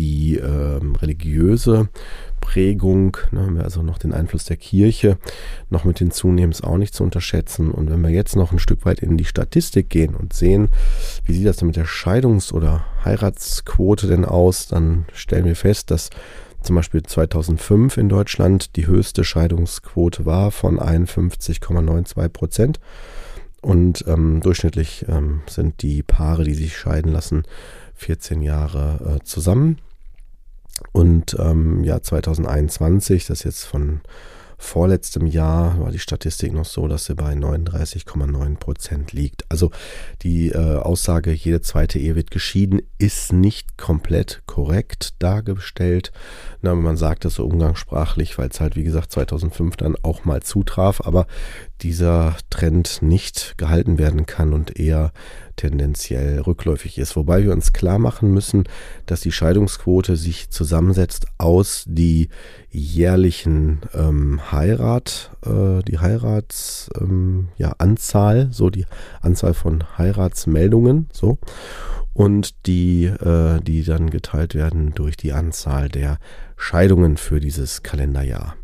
die 0.00 0.36
ähm, 0.36 0.94
religiöse 0.96 1.88
Prägung, 2.40 3.18
ne, 3.32 3.42
haben 3.42 3.56
wir 3.56 3.64
also 3.64 3.82
noch 3.82 3.98
den 3.98 4.14
Einfluss 4.14 4.46
der 4.46 4.56
Kirche 4.56 5.18
noch 5.68 5.84
mit 5.84 5.98
hinzunehmen, 5.98 6.52
ist 6.52 6.64
auch 6.64 6.78
nicht 6.78 6.94
zu 6.94 7.04
unterschätzen. 7.04 7.70
Und 7.70 7.90
wenn 7.90 8.00
wir 8.00 8.08
jetzt 8.08 8.34
noch 8.34 8.50
ein 8.50 8.58
Stück 8.58 8.86
weit 8.86 9.00
in 9.00 9.18
die 9.18 9.26
Statistik 9.26 9.90
gehen 9.90 10.14
und 10.14 10.32
sehen, 10.32 10.70
wie 11.26 11.34
sieht 11.34 11.46
das 11.46 11.58
denn 11.58 11.66
mit 11.66 11.76
der 11.76 11.86
Scheidungs- 11.86 12.50
oder 12.50 12.86
Heiratsquote 13.04 14.06
denn 14.06 14.24
aus, 14.24 14.68
dann 14.68 15.04
stellen 15.12 15.44
wir 15.44 15.56
fest, 15.56 15.90
dass 15.90 16.08
zum 16.62 16.76
Beispiel 16.76 17.02
2005 17.02 17.98
in 17.98 18.08
Deutschland 18.08 18.76
die 18.76 18.86
höchste 18.86 19.22
Scheidungsquote 19.22 20.24
war 20.24 20.50
von 20.50 20.80
51,92 20.80 22.28
Prozent. 22.30 22.80
Und 23.60 24.06
ähm, 24.08 24.40
durchschnittlich 24.40 25.04
ähm, 25.08 25.42
sind 25.46 25.82
die 25.82 26.02
Paare, 26.02 26.44
die 26.44 26.54
sich 26.54 26.74
scheiden 26.74 27.12
lassen, 27.12 27.42
14 27.96 28.40
Jahre 28.40 29.18
äh, 29.18 29.24
zusammen. 29.24 29.78
Und 30.92 31.36
ähm, 31.38 31.84
ja, 31.84 32.02
2021, 32.02 33.26
das 33.26 33.40
ist 33.40 33.44
jetzt 33.44 33.64
von 33.64 34.00
vorletztem 34.60 35.26
Jahr 35.26 35.80
war 35.80 35.90
die 35.90 35.98
Statistik 35.98 36.52
noch 36.52 36.66
so, 36.66 36.86
dass 36.86 37.06
sie 37.06 37.14
bei 37.14 37.32
39,9 37.32 38.56
Prozent 38.56 39.12
liegt. 39.12 39.44
Also 39.48 39.70
die 40.22 40.50
äh, 40.50 40.76
Aussage, 40.76 41.32
jede 41.32 41.62
zweite 41.62 41.98
Ehe 41.98 42.14
wird 42.14 42.30
geschieden, 42.30 42.82
ist 42.98 43.32
nicht 43.32 43.78
komplett 43.78 44.42
korrekt 44.46 45.14
dargestellt. 45.18 46.12
Na, 46.60 46.74
man 46.74 46.98
sagt 46.98 47.24
das 47.24 47.34
so 47.34 47.46
umgangssprachlich, 47.46 48.36
weil 48.36 48.50
es 48.50 48.60
halt, 48.60 48.76
wie 48.76 48.84
gesagt, 48.84 49.10
2005 49.12 49.76
dann 49.76 49.96
auch 50.02 50.26
mal 50.26 50.42
zutraf, 50.42 51.00
aber 51.04 51.26
dieser 51.80 52.36
Trend 52.50 53.00
nicht 53.00 53.54
gehalten 53.56 53.98
werden 53.98 54.26
kann 54.26 54.52
und 54.52 54.78
eher 54.78 55.12
tendenziell 55.60 56.40
rückläufig 56.40 56.96
ist. 56.96 57.16
Wobei 57.16 57.44
wir 57.44 57.52
uns 57.52 57.74
klar 57.74 57.98
machen 57.98 58.32
müssen, 58.32 58.64
dass 59.04 59.20
die 59.20 59.32
Scheidungsquote 59.32 60.16
sich 60.16 60.48
zusammensetzt 60.48 61.26
aus 61.36 61.84
die 61.86 62.30
jährlichen 62.70 63.80
ähm, 63.92 64.40
Heirat, 64.50 65.30
äh, 65.44 65.82
die 65.82 65.98
Heiratsanzahl, 65.98 67.00
ähm, 67.00 67.48
ja, 67.58 68.52
so 68.52 68.70
die 68.70 68.86
Anzahl 69.20 69.52
von 69.52 69.84
Heiratsmeldungen, 69.98 71.08
so 71.12 71.38
und 72.14 72.66
die, 72.66 73.04
äh, 73.04 73.60
die 73.60 73.84
dann 73.84 74.08
geteilt 74.10 74.54
werden 74.54 74.92
durch 74.94 75.16
die 75.16 75.32
Anzahl 75.32 75.88
der 75.88 76.18
Scheidungen 76.56 77.18
für 77.18 77.38
dieses 77.38 77.82
Kalenderjahr. 77.82 78.56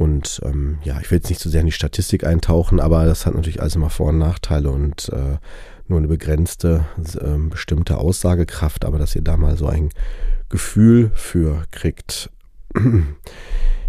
Und 0.00 0.40
ähm, 0.44 0.78
ja, 0.82 0.98
ich 0.98 1.10
will 1.10 1.18
jetzt 1.18 1.28
nicht 1.28 1.42
zu 1.42 1.48
so 1.48 1.52
sehr 1.52 1.60
in 1.60 1.66
die 1.66 1.72
Statistik 1.72 2.24
eintauchen, 2.24 2.80
aber 2.80 3.04
das 3.04 3.26
hat 3.26 3.34
natürlich 3.34 3.60
alles 3.60 3.76
immer 3.76 3.90
Vor- 3.90 4.08
und 4.08 4.18
Nachteile 4.18 4.70
und 4.70 5.10
äh, 5.10 5.36
nur 5.90 5.98
eine 5.98 6.08
begrenzte, 6.08 6.86
äh, 6.98 7.38
bestimmte 7.48 7.98
Aussagekraft, 7.98 8.84
aber 8.84 8.98
dass 8.98 9.14
ihr 9.14 9.22
da 9.22 9.36
mal 9.36 9.56
so 9.56 9.66
ein 9.66 9.90
Gefühl 10.48 11.10
für 11.14 11.64
kriegt. 11.70 12.30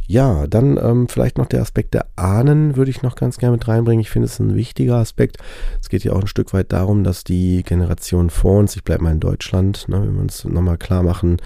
Ja, 0.07 0.45
dann 0.45 0.75
ähm, 0.75 1.07
vielleicht 1.07 1.37
noch 1.37 1.45
der 1.45 1.61
Aspekt 1.61 1.93
der 1.93 2.05
Ahnen 2.17 2.75
würde 2.75 2.91
ich 2.91 3.01
noch 3.01 3.15
ganz 3.15 3.37
gerne 3.37 3.53
mit 3.53 3.65
reinbringen. 3.69 4.01
Ich 4.01 4.09
finde 4.09 4.25
es 4.25 4.39
ein 4.41 4.55
wichtiger 4.55 4.97
Aspekt. 4.97 5.37
Es 5.79 5.87
geht 5.87 6.03
ja 6.03 6.11
auch 6.11 6.19
ein 6.19 6.27
Stück 6.27 6.51
weit 6.51 6.73
darum, 6.73 7.05
dass 7.05 7.23
die 7.23 7.63
Generation 7.63 8.29
vor 8.29 8.59
uns, 8.59 8.75
ich 8.75 8.83
bleibe 8.83 9.03
mal 9.05 9.13
in 9.13 9.21
Deutschland, 9.21 9.87
ne, 9.87 10.01
wenn 10.01 10.15
wir 10.15 10.21
uns 10.21 10.43
nochmal 10.43 10.77
klar 10.77 11.01
machen, 11.01 11.37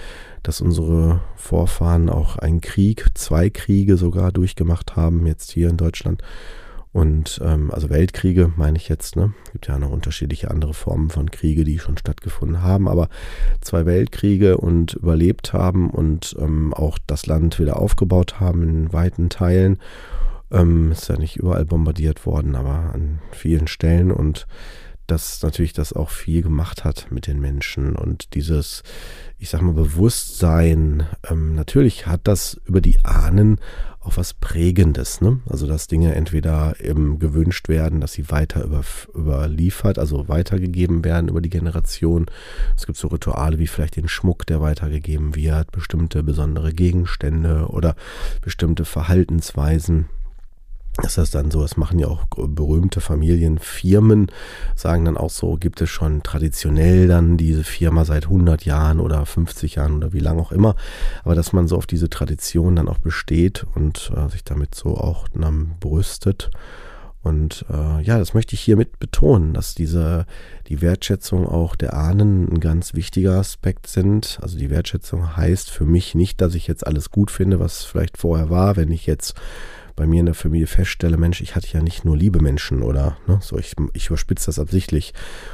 dass 0.42 0.62
unsere 0.62 1.22
Vorfahren 1.36 2.10
auch 2.10 2.38
einen 2.38 2.60
Krieg, 2.60 3.06
zwei 3.14 3.52
Kriege 3.52 3.98
sogar 3.98 4.32
durchgemacht 4.32 4.96
haben, 4.96 5.28
jetzt 5.28 5.52
hier 5.52 5.70
in 5.70 5.78
Deutschland 5.78 6.24
und 6.96 7.42
ähm, 7.44 7.72
also 7.72 7.90
Weltkriege 7.90 8.54
meine 8.56 8.78
ich 8.78 8.88
jetzt, 8.88 9.18
ne? 9.18 9.34
Gibt 9.52 9.68
ja 9.68 9.78
noch 9.78 9.90
unterschiedliche 9.90 10.50
andere 10.50 10.74
Formen 10.74 11.10
von 11.10 11.30
Kriege, 11.30 11.66
die 11.66 11.78
schon 11.78 11.98
stattgefunden 11.98 12.62
haben, 12.62 12.88
aber 12.88 13.10
zwei 13.60 13.86
Weltkriege 13.86 14.58
und 14.58 14.94
überlebt 14.94 15.52
haben 15.52 15.90
und 15.90 16.38
ähm, 16.40 16.74
auch 16.74 16.98
das 17.06 17.26
Land 17.26 17.60
wieder 17.60 17.82
aufgebaut 17.82 18.40
haben 18.40 18.64
in 18.64 18.94
weiten 18.94 19.28
Teilen. 19.28 19.80
Ähm, 20.52 20.94
ist 20.94 21.10
ja 21.10 21.18
nicht 21.18 21.36
überall 21.36 21.66
bombardiert 21.66 22.26
worden, 22.26 22.56
aber 22.56 22.94
an 22.94 23.20
vielen 23.34 23.68
Stellen 23.68 24.10
und 24.10 24.48
dass 25.08 25.42
natürlich 25.44 25.74
das 25.74 25.94
auch 25.94 26.10
viel 26.10 26.42
gemacht 26.42 26.84
hat 26.84 27.08
mit 27.12 27.28
den 27.28 27.40
Menschen 27.40 27.96
und 27.96 28.34
dieses, 28.34 28.84
ich 29.38 29.50
sag 29.50 29.62
mal, 29.62 29.74
Bewusstsein, 29.74 31.08
ähm, 31.30 31.56
natürlich 31.56 32.08
hat 32.08 32.22
das 32.24 32.60
über 32.66 32.82
die 32.82 33.00
Ahnen 33.04 33.60
auch 34.06 34.18
was 34.18 34.34
Prägendes. 34.34 35.22
Ne? 35.22 35.40
Also 35.50 35.68
dass 35.68 35.88
Dinge 35.88 36.16
entweder 36.16 36.76
eben 36.80 37.20
gewünscht 37.20 37.68
werden, 37.70 38.02
dass 38.02 38.14
sie 38.14 38.30
weiter 38.30 38.64
über, 38.64 38.84
überliefert, 39.16 40.00
also 40.00 40.28
weitergegeben 40.28 41.04
werden 41.04 41.30
über 41.30 41.42
die 41.42 41.50
Generation. 41.50 42.28
Es 42.78 42.86
gibt 42.86 42.98
so 42.98 43.08
Rituale 43.08 43.60
wie 43.60 43.68
vielleicht 43.68 43.96
den 43.96 44.08
Schmuck, 44.08 44.46
der 44.46 44.62
weitergegeben 44.62 45.36
wird, 45.36 45.72
bestimmte 45.72 46.24
besondere 46.24 46.72
Gegenstände 46.72 47.68
oder 47.68 47.96
bestimmte 48.42 48.86
Verhaltensweisen. 48.86 50.08
Das 51.02 51.18
ist 51.18 51.36
dann 51.36 51.52
so, 51.52 51.62
das 51.62 51.76
machen 51.76 52.00
ja 52.00 52.08
auch 52.08 52.24
berühmte 52.36 53.02
Familienfirmen, 53.02 54.32
sagen 54.76 55.06
dann 55.06 55.18
auch 55.18 55.30
so, 55.30 55.58
gibt 55.58 55.82
es 55.82 55.90
schon 55.90 56.24
traditionell 56.24 57.08
dann 57.08 57.36
diese 57.38 57.66
Firma 57.66 58.06
seit 58.06 58.26
100 58.26 58.64
Jahren 58.64 59.02
oder 59.02 59.26
50 59.26 59.76
Jahren 59.76 59.98
oder 59.98 60.14
wie 60.14 60.20
lange 60.20 60.42
auch 60.42 60.54
immer, 60.54 60.76
aber 61.24 61.36
dass 61.36 61.52
man 61.52 61.68
so 61.68 61.76
auf 61.76 61.86
diese 61.86 62.10
Tradition 62.10 62.78
dann 62.78 62.88
auch 62.88 63.00
besteht 63.00 63.66
und 63.76 64.12
äh, 64.16 64.30
sich 64.30 64.46
damit 64.46 64.74
so 64.74 64.96
auch 64.96 65.28
dann 65.34 65.76
brüstet. 65.82 66.50
Und 67.26 67.66
äh, 67.72 68.04
ja, 68.04 68.20
das 68.20 68.36
möchte 68.36 68.54
ich 68.54 68.62
hiermit 68.62 69.00
betonen, 69.00 69.56
dass 69.56 69.74
diese, 69.74 70.28
die 70.68 70.82
Wertschätzung 70.82 71.48
auch 71.48 71.76
der 71.76 71.96
Ahnen 71.96 72.48
ein 72.48 72.60
ganz 72.60 72.94
wichtiger 72.94 73.40
Aspekt 73.40 73.88
sind. 73.88 74.38
Also 74.44 74.60
die 74.60 74.70
Wertschätzung 74.70 75.36
heißt 75.36 75.72
für 75.72 75.86
mich 75.86 76.14
nicht, 76.14 76.40
dass 76.40 76.54
ich 76.54 76.68
jetzt 76.68 76.86
alles 76.86 77.10
gut 77.10 77.32
finde, 77.32 77.60
was 77.60 77.84
vielleicht 77.84 78.20
vorher 78.20 78.52
war, 78.52 78.76
wenn 78.76 78.92
ich 78.92 79.08
jetzt 79.08 79.34
bei 79.96 80.06
mir 80.06 80.20
in 80.20 80.26
der 80.26 80.36
Familie 80.36 80.68
feststelle, 80.68 81.18
Mensch, 81.18 81.42
ich 81.42 81.56
hatte 81.56 81.68
ja 81.72 81.82
nicht 81.82 82.06
nur 82.06 82.18
liebe 82.18 82.42
Menschen 82.42 82.84
oder 82.84 83.18
ne, 83.28 83.40
so, 83.42 83.58
ich, 83.58 83.74
ich 83.94 84.08
überspitze 84.08 84.48
das 84.48 84.60
absichtlich 84.60 85.14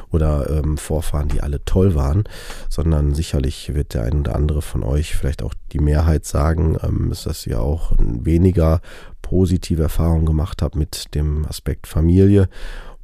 oder 0.09 0.49
ähm, 0.49 0.77
Vorfahren, 0.77 1.27
die 1.27 1.41
alle 1.41 1.63
toll 1.63 1.95
waren, 1.95 2.23
sondern 2.69 3.13
sicherlich 3.13 3.73
wird 3.73 3.93
der 3.93 4.03
ein 4.03 4.21
oder 4.21 4.35
andere 4.35 4.61
von 4.61 4.83
euch, 4.83 5.15
vielleicht 5.15 5.43
auch 5.43 5.53
die 5.71 5.79
Mehrheit 5.79 6.25
sagen, 6.25 6.77
ähm, 6.81 7.11
ist, 7.11 7.25
dass 7.25 7.45
ihr 7.45 7.61
auch 7.61 7.93
weniger 7.97 8.81
positive 9.21 9.83
Erfahrungen 9.83 10.25
gemacht 10.25 10.61
habt 10.61 10.75
mit 10.75 11.13
dem 11.15 11.45
Aspekt 11.45 11.87
Familie 11.87 12.49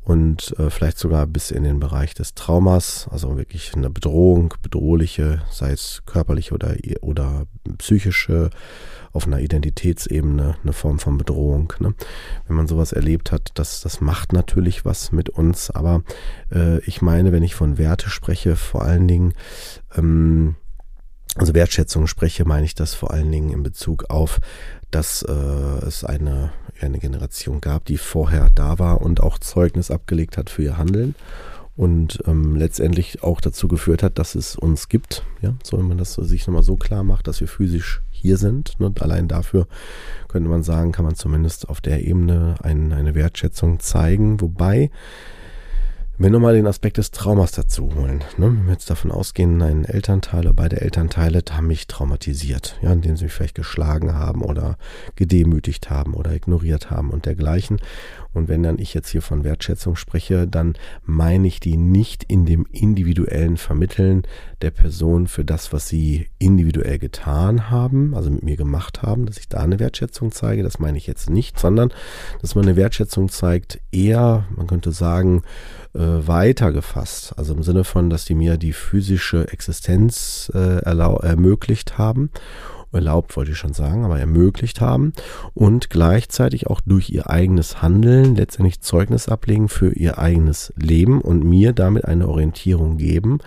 und 0.08 0.58
äh, 0.58 0.70
vielleicht 0.70 0.98
sogar 0.98 1.28
bis 1.28 1.52
in 1.52 1.64
den 1.64 1.82
Bereich 1.82 2.14
des 2.14 2.34
Traumas, 2.34 3.10
also 3.12 3.38
wirklich 3.38 3.74
eine 3.76 3.90
Bedrohung, 3.90 4.54
bedrohliche, 4.62 5.42
sei 5.52 5.72
es 5.72 6.02
körperliche 6.06 6.54
oder, 6.54 6.76
oder 7.02 7.46
psychische 7.78 8.50
auf 9.14 9.28
einer 9.28 9.40
Identitätsebene 9.40 10.58
eine 10.62 10.74
Form 10.74 11.00
von 11.00 11.18
Bedrohung. 11.18 11.74
Ne? 11.80 11.94
Wenn 12.48 12.56
man 12.56 12.68
sowas 12.68 12.92
erlebt 12.92 13.32
hat, 13.32 13.52
das, 13.56 13.82
das 13.82 14.02
macht 14.02 14.34
natürlich 14.34 14.86
was 14.86 15.12
mit 15.12 15.30
uns. 15.30 15.72
Aber 15.72 16.04
äh, 16.54 16.80
ich 16.82 17.02
meine, 17.02 17.32
wenn 17.32 17.44
ich 17.44 17.56
von 17.56 17.78
Werte 17.78 18.10
spreche, 18.10 18.56
vor 18.56 18.84
allen 18.84 19.08
Dingen, 19.08 19.34
ähm, 19.96 20.56
also 21.36 21.54
Wertschätzung 21.54 22.08
spreche, 22.08 22.46
meine 22.46 22.66
ich 22.66 22.76
das 22.76 22.94
vor 22.94 23.12
allen 23.12 23.32
Dingen 23.32 23.52
in 23.52 23.64
Bezug 23.64 24.10
auf, 24.10 24.40
dass 24.92 25.22
äh, 25.24 25.32
es 25.32 26.04
eine, 26.04 26.52
eine 26.82 27.00
Generation 27.00 27.62
gab, 27.62 27.86
die 27.86 27.98
vorher 27.98 28.50
da 28.54 28.80
war 28.80 29.02
und 29.02 29.22
auch 29.22 29.38
Zeugnis 29.38 29.92
abgelegt 29.92 30.38
hat 30.38 30.50
für 30.50 30.64
ihr 30.64 30.78
Handeln 30.78 31.16
und 31.78 32.20
ähm, 32.26 32.56
letztendlich 32.56 33.24
auch 33.24 33.40
dazu 33.40 33.68
geführt 33.68 34.02
hat, 34.02 34.18
dass 34.18 34.34
es 34.36 34.56
uns 34.56 34.90
gibt. 34.90 35.24
Ja, 35.42 35.54
so 35.64 35.78
wenn 35.78 35.88
man 35.88 36.00
das 36.00 36.16
sich 36.16 36.48
nochmal 36.48 36.64
so 36.64 36.76
klar 36.76 37.04
macht, 37.04 37.28
dass 37.28 37.40
wir 37.40 37.48
physisch 37.48 38.02
hier 38.22 38.38
sind. 38.38 38.76
Und 38.80 39.02
allein 39.02 39.28
dafür 39.28 39.68
könnte 40.28 40.50
man 40.50 40.64
sagen, 40.64 40.92
kann 40.92 41.06
man 41.06 41.16
zumindest 41.16 41.70
auf 41.70 41.82
der 41.82 42.06
Ebene 42.06 42.56
ein, 42.62 42.92
eine 42.94 43.16
Wertschätzung 43.16 43.80
zeigen. 43.80 44.42
Wobei 44.42 44.90
wenn 46.20 46.32
wir 46.32 46.40
mal 46.40 46.56
den 46.56 46.66
Aspekt 46.66 46.98
des 46.98 47.12
Traumas 47.12 47.52
dazu 47.52 47.94
holen, 47.94 48.24
ne? 48.38 48.48
wenn 48.48 48.66
wir 48.66 48.72
jetzt 48.72 48.90
davon 48.90 49.12
ausgehen, 49.12 49.62
ein 49.62 49.86
Elternteil 49.86 50.40
oder 50.40 50.54
beide 50.54 50.82
Elternteile 50.82 51.44
haben 51.52 51.68
mich 51.68 51.86
traumatisiert, 51.86 52.80
ja, 52.82 52.92
indem 52.92 53.16
sie 53.16 53.26
mich 53.26 53.34
vielleicht 53.34 53.54
geschlagen 53.54 54.16
haben 54.16 54.42
oder 54.42 54.78
gedemütigt 55.16 55.92
haben 55.92 56.16
oder 56.16 56.34
ignoriert 56.34 56.90
haben 56.90 57.12
und 57.12 57.28
dergleichen. 57.28 57.80
Und 58.38 58.48
wenn 58.48 58.64
dann 58.64 58.80
ich 58.80 58.94
jetzt 58.94 59.10
hier 59.10 59.22
von 59.22 59.44
Wertschätzung 59.44 59.96
spreche, 59.96 60.48
dann 60.48 60.76
meine 61.04 61.48
ich 61.48 61.60
die 61.60 61.78
nicht 61.78 62.24
in 62.24 62.46
dem 62.46 62.66
individuellen 62.72 63.58
Vermitteln 63.58 64.24
der 64.62 64.72
Person 64.72 65.28
für 65.28 65.44
das, 65.44 65.74
was 65.74 65.88
sie 65.88 66.28
individuell 66.40 67.00
getan 67.00 67.70
haben, 67.70 68.16
also 68.16 68.30
mit 68.30 68.44
mir 68.44 68.58
gemacht 68.58 69.02
haben, 69.02 69.26
dass 69.26 69.38
ich 69.38 69.50
da 69.50 69.60
eine 69.60 69.80
Wertschätzung 69.80 70.32
zeige. 70.32 70.64
Das 70.64 70.80
meine 70.80 70.98
ich 70.98 71.08
jetzt 71.08 71.30
nicht, 71.30 71.60
sondern 71.60 71.92
dass 72.42 72.56
man 72.56 72.66
eine 72.66 72.76
Wertschätzung 72.76 73.30
zeigt, 73.30 73.80
eher, 73.92 74.46
man 74.56 74.68
könnte 74.68 74.92
sagen, 74.92 75.44
äh, 75.94 76.00
weitergefasst. 76.00 77.38
Also 77.38 77.54
im 77.54 77.64
Sinne 77.64 77.84
von, 77.84 78.10
dass 78.10 78.26
die 78.26 78.36
mir 78.36 78.58
die 78.58 78.74
physische 78.74 79.52
Existenz 79.52 80.52
äh, 80.54 80.80
ermöglicht 80.80 81.98
haben 81.98 82.30
erlaubt, 82.92 83.36
wollte 83.36 83.52
ich 83.52 83.58
schon 83.58 83.74
sagen, 83.74 84.04
aber 84.06 84.20
ermöglicht 84.20 84.82
haben 84.82 85.14
und 85.54 85.90
gleichzeitig 85.90 86.68
auch 86.68 86.82
durch 86.82 87.10
ihr 87.10 87.30
eigenes 87.30 87.82
Handeln 87.82 88.36
letztendlich 88.36 88.82
Zeugnis 88.82 89.30
ablegen 89.30 89.70
für 89.70 89.92
ihr 89.94 90.18
eigenes 90.18 90.74
Leben 90.76 91.22
und 91.22 91.44
mir 91.44 91.74
damit 91.74 92.06
eine 92.06 92.28
Orientierung 92.28 92.98
geben 92.98 93.40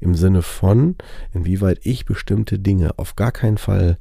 im 0.00 0.14
Sinne 0.14 0.42
von, 0.42 0.96
inwieweit 1.32 1.80
ich 1.84 2.04
bestimmte 2.04 2.58
Dinge 2.58 2.98
auf 2.98 3.16
gar 3.16 3.32
keinen 3.32 3.58
Fall 3.58 3.98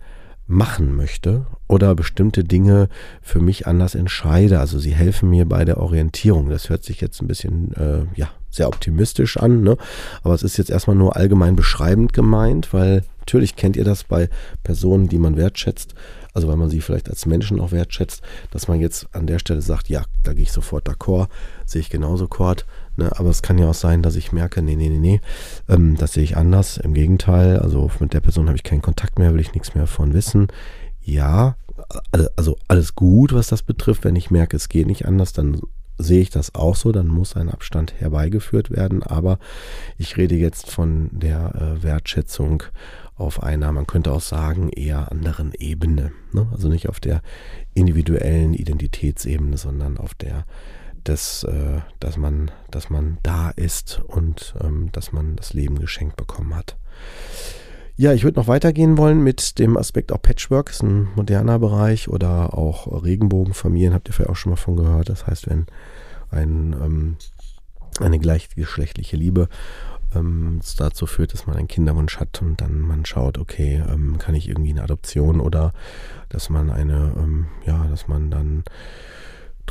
machen 0.48 0.96
möchte 0.96 1.46
oder 1.68 1.96
bestimmte 1.96 2.44
Dinge 2.44 2.90
für 3.22 3.40
mich 3.40 3.68
anders 3.68 3.96
entscheide. 3.96 4.60
Also 4.60 4.80
sie 4.80 4.94
helfen 4.94 5.30
mir 5.30 5.46
bei 5.48 5.66
der 5.66 5.78
Orientierung. 5.78 6.50
Das 6.50 6.70
hört 6.70 6.84
sich 6.84 7.00
jetzt 7.00 7.22
ein 7.22 7.28
bisschen, 7.28 7.74
äh, 7.74 8.06
ja, 8.16 8.30
sehr 8.51 8.67
optimistisch 8.67 9.38
an, 9.38 9.63
ne? 9.63 9.77
aber 10.24 10.34
es 10.34 10.43
ist 10.43 10.58
jetzt 10.58 10.70
erstmal 10.70 10.96
nur 10.96 11.15
allgemein 11.15 11.55
beschreibend 11.55 12.13
gemeint, 12.13 12.74
weil 12.74 13.03
natürlich 13.20 13.55
kennt 13.55 13.75
ihr 13.75 13.86
das 13.86 14.03
bei 14.03 14.29
Personen, 14.63 15.08
die 15.08 15.20
man 15.20 15.38
wertschätzt, 15.38 15.96
also 16.34 16.48
weil 16.48 16.58
man 16.58 16.70
sie 16.70 16.81
vielleicht 16.81 17.10
als 17.10 17.25
Menschen 17.25 17.60
auch 17.60 17.72
wertschätzt, 17.72 18.22
dass 18.51 18.67
man 18.67 18.79
jetzt 18.79 19.08
an 19.13 19.27
der 19.27 19.39
Stelle 19.39 19.62
sagt, 19.62 19.89
ja, 19.89 20.03
da 20.24 20.34
gehe 20.34 20.43
ich 20.43 20.51
sofort 20.51 20.88
d'accord, 20.88 21.27
sehe 21.65 21.81
ich 21.81 21.89
genauso 21.89 22.27
Kord, 22.27 22.65
Ne? 22.98 23.10
Aber 23.17 23.29
es 23.29 23.41
kann 23.41 23.58
ja 23.58 23.70
auch 23.70 23.75
sein, 23.75 24.03
dass 24.03 24.15
ich 24.15 24.31
merke, 24.31 24.62
nee, 24.62 24.75
nee, 24.75 24.89
nee, 24.89 25.00
nee, 25.00 25.22
ähm, 25.70 25.96
das 25.98 26.13
sehe 26.13 26.24
ich 26.24 26.38
anders. 26.38 26.77
Im 26.77 26.93
Gegenteil, 26.93 27.60
also 27.60 27.89
mit 28.00 28.13
der 28.13 28.20
Person 28.20 28.48
habe 28.48 28.58
ich 28.58 28.63
keinen 28.63 28.81
Kontakt 28.81 29.17
mehr, 29.17 29.34
will 29.34 29.41
ich 29.41 29.53
nichts 29.53 29.75
mehr 29.75 29.84
davon 29.84 30.13
wissen. 30.13 30.48
Ja, 31.03 31.55
also 32.36 32.58
alles 32.67 32.96
gut, 32.96 33.34
was 33.34 33.48
das 33.48 33.63
betrifft. 33.63 34.03
Wenn 34.03 34.15
ich 34.15 34.29
merke, 34.29 34.55
es 34.55 34.70
geht 34.70 34.88
nicht 34.88 35.05
anders, 35.05 35.34
dann 35.34 35.62
sehe 35.98 36.22
ich 36.22 36.30
das 36.30 36.56
auch 36.56 36.76
so, 36.76 36.92
dann 36.92 37.08
muss 37.08 37.36
ein 37.36 37.50
Abstand 37.50 37.94
herbeigeführt 38.00 38.72
werden. 38.72 39.04
Aber 39.04 39.40
ich 39.98 40.18
rede 40.18 40.36
jetzt 40.36 40.70
von 40.70 41.10
der 41.12 41.56
äh, 41.56 41.84
Wertschätzung 41.84 42.64
auf 43.16 43.44
einer, 43.44 43.72
man 43.72 43.86
könnte 43.86 44.12
auch 44.12 44.22
sagen, 44.22 44.70
eher 44.70 45.12
anderen 45.12 45.54
Ebene. 45.54 46.12
Ne? 46.32 46.48
Also 46.52 46.70
nicht 46.70 46.90
auf 46.90 47.00
der 47.00 47.22
individuellen 47.74 48.54
Identitätsebene, 48.54 49.58
sondern 49.58 49.98
auf 49.98 50.16
der 50.16 50.46
des, 51.08 51.44
äh, 51.44 51.80
dass 52.00 52.18
man, 52.18 52.52
dass 52.70 52.90
man 52.90 53.18
da 53.24 53.50
ist 53.50 54.02
und 54.08 54.54
ähm, 54.62 54.90
dass 54.92 55.12
man 55.12 55.36
das 55.36 55.54
Leben 55.54 55.80
geschenkt 55.80 56.16
bekommen 56.16 56.56
hat. 56.56 56.78
Ja, 58.01 58.13
ich 58.13 58.24
würde 58.24 58.39
noch 58.39 58.48
weitergehen 58.48 58.98
wollen 58.98 59.24
mit 59.24 59.60
dem 59.60 59.77
Aspekt 59.77 60.12
auch 60.12 60.20
Patchwork, 60.20 60.72
ist 60.72 60.81
ein 60.81 61.10
moderner 61.15 61.60
Bereich 61.60 62.10
oder 62.10 62.58
auch 62.58 63.03
Regenbogenfamilien, 63.03 63.93
habt 63.93 64.10
ihr 64.10 64.13
vielleicht 64.15 64.31
auch 64.31 64.36
schon 64.36 64.50
mal 64.50 64.55
von 64.55 64.75
gehört. 64.75 65.10
Das 65.10 65.27
heißt, 65.27 65.48
wenn 65.48 65.67
ein, 66.31 66.75
ähm, 66.84 67.17
eine 68.00 68.17
gleichgeschlechtliche 68.17 69.17
Liebe 69.17 69.50
ähm, 70.15 70.62
dazu 70.77 71.05
führt, 71.05 71.34
dass 71.34 71.46
man 71.46 71.58
einen 71.58 71.67
Kinderwunsch 71.67 72.20
hat 72.20 72.41
und 72.41 72.60
dann 72.60 72.79
man 72.79 73.05
schaut, 73.05 73.38
okay, 73.38 73.84
ähm, 73.88 74.17
kann 74.17 74.34
ich 74.34 74.50
irgendwie 74.50 74.72
eine 74.72 74.81
Adoption 74.81 75.39
oder 75.39 75.72
dass 76.27 76.50
man 76.50 76.72
eine, 76.72 77.13
ähm, 77.15 77.50
ja, 77.67 77.86
dass 77.86 78.08
man 78.08 78.31
dann 78.31 78.63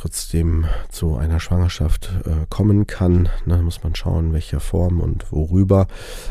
trotzdem 0.01 0.65
zu 0.89 1.15
einer 1.15 1.39
Schwangerschaft 1.39 2.11
äh, 2.25 2.47
kommen 2.49 2.87
kann. 2.87 3.29
Da 3.45 3.57
ne, 3.57 3.61
muss 3.61 3.83
man 3.83 3.93
schauen, 3.93 4.33
welcher 4.33 4.59
Form 4.59 4.99
und 4.99 5.31
worüber. 5.31 5.87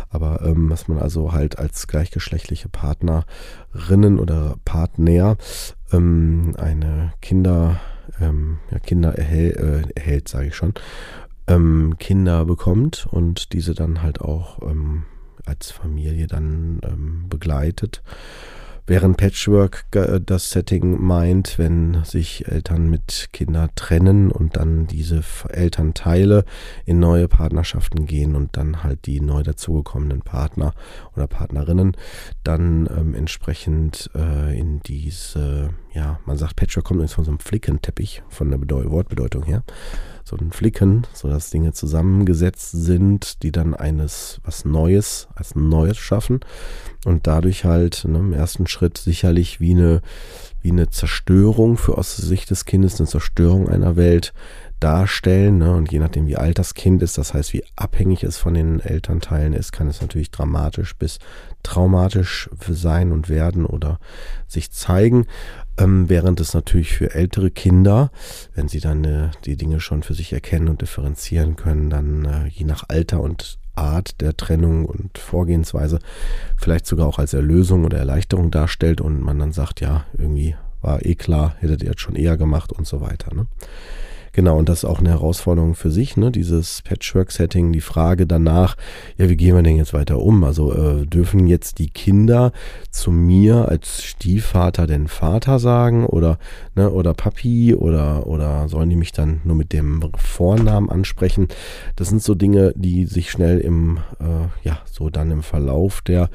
Aber 0.08 0.42
ähm, 0.42 0.68
dass 0.68 0.88
man 0.88 0.98
also 0.98 1.32
halt 1.32 1.58
als 1.58 1.86
gleichgeschlechtliche 1.86 2.68
Partnerinnen 2.68 4.18
oder 4.18 4.56
Partner 4.64 5.36
ähm, 5.92 6.54
eine 6.58 7.12
Kinder, 7.22 7.80
ähm, 8.20 8.58
ja, 8.72 8.80
Kinder 8.80 9.16
erhält, 9.16 9.56
äh, 9.56 9.82
erhält 9.94 10.28
sage 10.28 10.48
ich 10.48 10.56
schon, 10.56 10.74
ähm, 11.46 11.94
Kinder 12.00 12.44
bekommt 12.46 13.06
und 13.08 13.52
diese 13.52 13.74
dann 13.74 14.02
halt 14.02 14.20
auch 14.20 14.62
ähm, 14.62 15.04
als 15.46 15.70
Familie 15.70 16.26
dann 16.26 16.80
ähm, 16.84 17.26
begleitet. 17.28 18.02
Während 18.90 19.18
Patchwork 19.18 19.84
das 19.92 20.50
Setting 20.50 21.00
meint, 21.00 21.60
wenn 21.60 22.02
sich 22.02 22.48
Eltern 22.48 22.90
mit 22.90 23.28
Kindern 23.32 23.68
trennen 23.76 24.32
und 24.32 24.56
dann 24.56 24.88
diese 24.88 25.22
Elternteile 25.48 26.44
in 26.86 26.98
neue 26.98 27.28
Partnerschaften 27.28 28.06
gehen 28.06 28.34
und 28.34 28.56
dann 28.56 28.82
halt 28.82 29.06
die 29.06 29.20
neu 29.20 29.44
dazugekommenen 29.44 30.22
Partner 30.22 30.74
oder 31.14 31.28
Partnerinnen 31.28 31.96
dann 32.42 32.88
ähm, 32.90 33.14
entsprechend 33.14 34.10
äh, 34.16 34.58
in 34.58 34.80
diese, 34.80 35.70
ja, 35.92 36.18
man 36.26 36.36
sagt, 36.36 36.56
Patchwork 36.56 36.86
kommt 36.86 36.96
übrigens 36.96 37.14
von 37.14 37.24
so 37.24 37.30
einem 37.30 37.38
Flickenteppich, 37.38 38.24
von 38.28 38.50
der 38.50 38.58
Bedeu 38.58 38.90
Wortbedeutung 38.90 39.44
her 39.44 39.62
so 40.24 40.36
ein 40.36 40.52
Flicken, 40.52 41.06
sodass 41.12 41.50
Dinge 41.50 41.72
zusammengesetzt 41.72 42.70
sind, 42.72 43.42
die 43.42 43.52
dann 43.52 43.74
eines 43.74 44.40
was 44.44 44.64
Neues 44.64 45.28
als 45.34 45.54
Neues 45.54 45.98
schaffen 45.98 46.40
und 47.04 47.26
dadurch 47.26 47.64
halt 47.64 48.04
ne, 48.06 48.18
im 48.18 48.32
ersten 48.32 48.66
Schritt 48.66 48.98
sicherlich 48.98 49.60
wie 49.60 49.72
eine, 49.72 50.02
wie 50.62 50.70
eine 50.70 50.90
Zerstörung 50.90 51.76
für 51.76 51.98
aus 51.98 52.16
Sicht 52.16 52.50
des 52.50 52.64
Kindes, 52.64 53.00
eine 53.00 53.08
Zerstörung 53.08 53.68
einer 53.68 53.96
Welt 53.96 54.32
darstellen. 54.80 55.58
Ne? 55.58 55.74
Und 55.74 55.92
je 55.92 55.98
nachdem, 55.98 56.26
wie 56.26 56.36
alt 56.36 56.58
das 56.58 56.74
Kind 56.74 57.02
ist, 57.02 57.18
das 57.18 57.34
heißt, 57.34 57.52
wie 57.52 57.64
abhängig 57.76 58.24
es 58.24 58.38
von 58.38 58.54
den 58.54 58.80
Elternteilen 58.80 59.52
ist, 59.52 59.72
kann 59.72 59.88
es 59.88 60.00
natürlich 60.00 60.30
dramatisch 60.30 60.96
bis 60.96 61.18
traumatisch 61.62 62.48
sein 62.68 63.12
und 63.12 63.28
werden 63.28 63.66
oder 63.66 64.00
sich 64.48 64.70
zeigen. 64.72 65.26
Ähm, 65.78 66.08
während 66.08 66.40
es 66.40 66.54
natürlich 66.54 66.92
für 66.92 67.14
ältere 67.14 67.50
Kinder, 67.50 68.10
wenn 68.54 68.68
sie 68.68 68.80
dann 68.80 69.04
äh, 69.04 69.30
die 69.44 69.56
Dinge 69.56 69.80
schon 69.80 70.02
für 70.02 70.14
sich 70.14 70.32
erkennen 70.32 70.68
und 70.68 70.82
differenzieren 70.82 71.56
können, 71.56 71.90
dann 71.90 72.24
äh, 72.24 72.46
je 72.48 72.64
nach 72.64 72.84
Alter 72.88 73.20
und 73.20 73.58
Art 73.74 74.20
der 74.20 74.36
Trennung 74.36 74.84
und 74.84 75.16
Vorgehensweise 75.18 76.00
vielleicht 76.56 76.86
sogar 76.86 77.06
auch 77.06 77.18
als 77.18 77.32
Erlösung 77.32 77.84
oder 77.84 77.98
Erleichterung 77.98 78.50
darstellt 78.50 79.00
und 79.00 79.20
man 79.20 79.38
dann 79.38 79.52
sagt, 79.52 79.80
ja, 79.80 80.04
irgendwie 80.18 80.54
war 80.82 81.04
eh 81.04 81.14
klar, 81.14 81.54
hättet 81.58 81.82
ihr 81.82 81.90
jetzt 81.90 82.00
schon 82.00 82.16
eher 82.16 82.36
gemacht 82.36 82.72
und 82.72 82.86
so 82.86 83.00
weiter. 83.00 83.34
Ne? 83.34 83.46
Genau, 84.32 84.58
und 84.58 84.68
das 84.68 84.78
ist 84.78 84.84
auch 84.84 85.00
eine 85.00 85.10
Herausforderung 85.10 85.74
für 85.74 85.90
sich, 85.90 86.16
ne? 86.16 86.30
dieses 86.30 86.82
Patchwork-Setting, 86.82 87.72
die 87.72 87.80
Frage 87.80 88.26
danach, 88.26 88.76
ja, 89.16 89.28
wie 89.28 89.36
gehen 89.36 89.56
wir 89.56 89.62
denn 89.62 89.76
jetzt 89.76 89.92
weiter 89.92 90.20
um? 90.20 90.44
Also 90.44 90.72
äh, 90.72 91.06
dürfen 91.06 91.48
jetzt 91.48 91.78
die 91.78 91.90
Kinder 91.90 92.52
zu 92.90 93.10
mir 93.10 93.68
als 93.68 94.04
Stiefvater 94.04 94.86
denn 94.86 95.08
Vater 95.08 95.58
sagen 95.58 96.06
oder, 96.06 96.38
ne, 96.76 96.90
oder 96.90 97.12
Papi 97.12 97.74
oder, 97.74 98.26
oder 98.28 98.68
sollen 98.68 98.90
die 98.90 98.96
mich 98.96 99.12
dann 99.12 99.40
nur 99.44 99.56
mit 99.56 99.72
dem 99.72 100.02
Vornamen 100.16 100.90
ansprechen? 100.90 101.48
Das 101.96 102.08
sind 102.08 102.22
so 102.22 102.34
Dinge, 102.34 102.72
die 102.76 103.06
sich 103.06 103.30
schnell 103.30 103.58
im, 103.58 103.98
äh, 104.20 104.46
ja, 104.66 104.78
so 104.84 105.10
dann 105.10 105.32
im 105.32 105.42
Verlauf 105.42 106.02
der, 106.02 106.30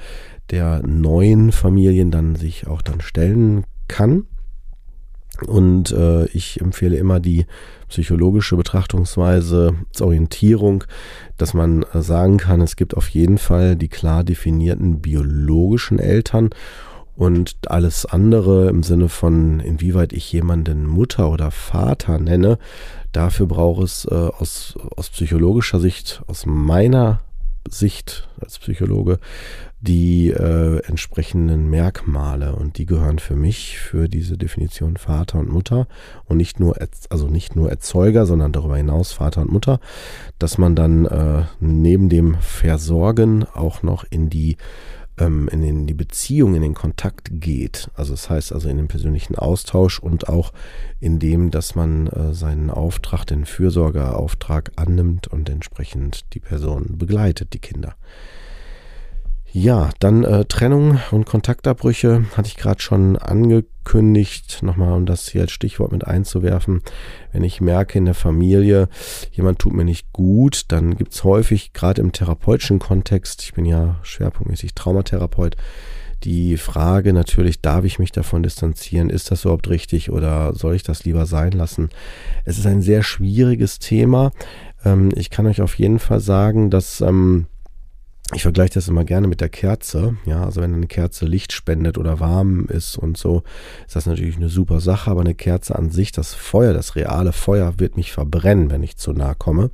der 0.51 0.85
neuen 0.85 1.53
Familien 1.53 2.11
dann 2.11 2.35
sich 2.35 2.67
auch 2.67 2.81
dann 2.81 2.99
stellen 2.99 3.63
kann. 3.87 4.25
Und 5.47 5.91
äh, 5.91 6.25
ich 6.27 6.61
empfehle 6.61 6.97
immer 6.97 7.19
die 7.19 7.45
psychologische 7.89 8.55
Betrachtungsweise 8.55 9.75
als 9.89 10.01
Orientierung, 10.01 10.83
dass 11.37 11.53
man 11.53 11.83
äh, 11.93 12.01
sagen 12.01 12.37
kann, 12.37 12.61
es 12.61 12.75
gibt 12.75 12.95
auf 12.95 13.09
jeden 13.09 13.37
Fall 13.37 13.75
die 13.75 13.89
klar 13.89 14.23
definierten 14.23 15.01
biologischen 15.01 15.99
Eltern 15.99 16.49
und 17.15 17.55
alles 17.67 18.05
andere 18.05 18.69
im 18.69 18.83
Sinne 18.83 19.09
von, 19.09 19.59
inwieweit 19.59 20.13
ich 20.13 20.31
jemanden 20.31 20.85
Mutter 20.85 21.31
oder 21.31 21.51
Vater 21.51 22.19
nenne, 22.19 22.57
dafür 23.11 23.45
braucht 23.45 23.83
es 23.83 24.05
äh, 24.05 24.13
aus, 24.13 24.75
aus 24.95 25.09
psychologischer 25.09 25.79
Sicht, 25.79 26.21
aus 26.27 26.45
meiner 26.45 27.21
Sicht 27.69 28.27
als 28.39 28.59
Psychologe, 28.59 29.19
die 29.81 30.29
äh, 30.31 30.79
entsprechenden 30.85 31.69
Merkmale. 31.69 32.55
Und 32.55 32.77
die 32.77 32.85
gehören 32.85 33.19
für 33.19 33.35
mich 33.35 33.79
für 33.79 34.07
diese 34.07 34.37
Definition 34.37 34.97
Vater 34.97 35.39
und 35.39 35.49
Mutter. 35.49 35.87
Und 36.25 36.37
nicht 36.37 36.59
nur 36.59 36.77
also 37.09 37.27
nicht 37.27 37.55
nur 37.55 37.69
Erzeuger, 37.69 38.25
sondern 38.25 38.51
darüber 38.51 38.77
hinaus 38.77 39.11
Vater 39.11 39.41
und 39.41 39.51
Mutter, 39.51 39.79
dass 40.39 40.57
man 40.57 40.75
dann 40.75 41.05
äh, 41.05 41.43
neben 41.59 42.09
dem 42.09 42.35
Versorgen 42.39 43.45
auch 43.53 43.83
noch 43.83 44.05
in 44.09 44.29
die 44.29 44.57
ähm, 45.17 45.47
in, 45.49 45.61
den, 45.61 45.87
die 45.87 45.93
Beziehung, 45.93 46.55
in 46.55 46.61
den 46.61 46.73
Kontakt 46.73 47.29
geht. 47.31 47.89
Also 47.95 48.13
das 48.13 48.29
heißt 48.29 48.53
also 48.53 48.69
in 48.69 48.77
den 48.77 48.87
persönlichen 48.87 49.35
Austausch 49.35 49.99
und 49.99 50.27
auch 50.29 50.53
in 50.99 51.19
dem, 51.19 51.51
dass 51.51 51.75
man 51.75 52.07
äh, 52.07 52.33
seinen 52.33 52.69
Auftrag, 52.69 53.25
den 53.25 53.45
Fürsorgeauftrag 53.45 54.71
annimmt 54.75 55.27
und 55.27 55.49
entsprechend 55.49 56.25
die 56.33 56.39
Person 56.39 56.97
begleitet, 56.97 57.53
die 57.53 57.59
Kinder. 57.59 57.95
Ja, 59.57 59.91
dann 59.99 60.25
äh, 60.25 60.43
Trennung 60.43 60.99
und 61.11 61.25
Kontaktabbrüche 61.25 62.25
hatte 62.35 62.49
ich 62.49 62.57
gerade 62.57 62.81
schon 62.81 63.15
angekündigt, 63.15 64.59
nochmal 64.63 64.91
um 64.91 65.05
das 65.05 65.29
hier 65.29 65.43
als 65.43 65.53
Stichwort 65.53 65.93
mit 65.93 66.05
einzuwerfen. 66.05 66.81
Wenn 67.31 67.45
ich 67.45 67.61
merke 67.61 67.97
in 67.97 68.03
der 68.03 68.15
Familie, 68.15 68.89
jemand 69.31 69.59
tut 69.59 69.71
mir 69.71 69.85
nicht 69.85 70.11
gut, 70.11 70.63
dann 70.73 70.97
gibt 70.97 71.13
es 71.13 71.23
häufig, 71.23 71.71
gerade 71.71 72.01
im 72.01 72.11
therapeutischen 72.11 72.79
Kontext, 72.79 73.43
ich 73.43 73.53
bin 73.53 73.63
ja 73.63 73.97
schwerpunktmäßig 74.03 74.75
Traumatherapeut, 74.75 75.55
die 76.25 76.57
Frage 76.57 77.13
natürlich, 77.13 77.61
darf 77.61 77.85
ich 77.85 77.97
mich 77.97 78.11
davon 78.11 78.43
distanzieren? 78.43 79.09
Ist 79.09 79.31
das 79.31 79.45
überhaupt 79.45 79.69
richtig 79.69 80.11
oder 80.11 80.53
soll 80.53 80.75
ich 80.75 80.83
das 80.83 81.05
lieber 81.05 81.25
sein 81.25 81.53
lassen? 81.53 81.87
Es 82.43 82.57
ist 82.57 82.67
ein 82.67 82.81
sehr 82.81 83.03
schwieriges 83.03 83.79
Thema. 83.79 84.33
Ähm, 84.83 85.11
ich 85.15 85.29
kann 85.29 85.45
euch 85.47 85.61
auf 85.61 85.75
jeden 85.75 85.99
Fall 85.99 86.19
sagen, 86.19 86.69
dass... 86.69 86.99
Ähm, 86.99 87.45
ich 88.33 88.41
vergleiche 88.41 88.73
das 88.73 88.87
immer 88.87 89.03
gerne 89.03 89.27
mit 89.27 89.39
der 89.39 89.49
Kerze. 89.49 90.17
Ja, 90.25 90.43
also 90.43 90.61
wenn 90.61 90.73
eine 90.73 90.87
Kerze 90.87 91.25
Licht 91.25 91.53
spendet 91.53 91.99
oder 91.99 92.19
warm 92.19 92.65
ist 92.65 92.97
und 92.97 93.17
so, 93.17 93.43
ist 93.85 93.95
das 93.95 94.07
natürlich 94.07 94.37
eine 94.37 94.49
super 94.49 94.79
Sache. 94.79 95.11
Aber 95.11 95.21
eine 95.21 95.35
Kerze 95.35 95.75
an 95.75 95.91
sich, 95.91 96.11
das 96.11 96.33
Feuer, 96.33 96.73
das 96.73 96.95
reale 96.95 97.33
Feuer 97.33 97.75
wird 97.77 97.97
mich 97.97 98.11
verbrennen, 98.11 98.71
wenn 98.71 98.81
ich 98.81 98.97
zu 98.97 99.13
nah 99.13 99.35
komme. 99.35 99.69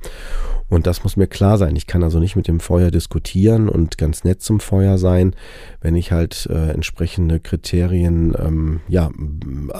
Und 0.68 0.86
das 0.86 1.02
muss 1.02 1.16
mir 1.16 1.26
klar 1.26 1.56
sein. 1.56 1.76
Ich 1.76 1.86
kann 1.86 2.02
also 2.02 2.18
nicht 2.18 2.36
mit 2.36 2.46
dem 2.46 2.60
Feuer 2.60 2.90
diskutieren 2.90 3.70
und 3.70 3.96
ganz 3.96 4.22
nett 4.24 4.42
zum 4.42 4.60
Feuer 4.60 4.98
sein, 4.98 5.34
wenn 5.80 5.94
ich 5.94 6.12
halt 6.12 6.46
äh, 6.50 6.70
entsprechende 6.70 7.40
Kriterien, 7.40 8.34
ähm, 8.38 8.80
ja, 8.88 9.10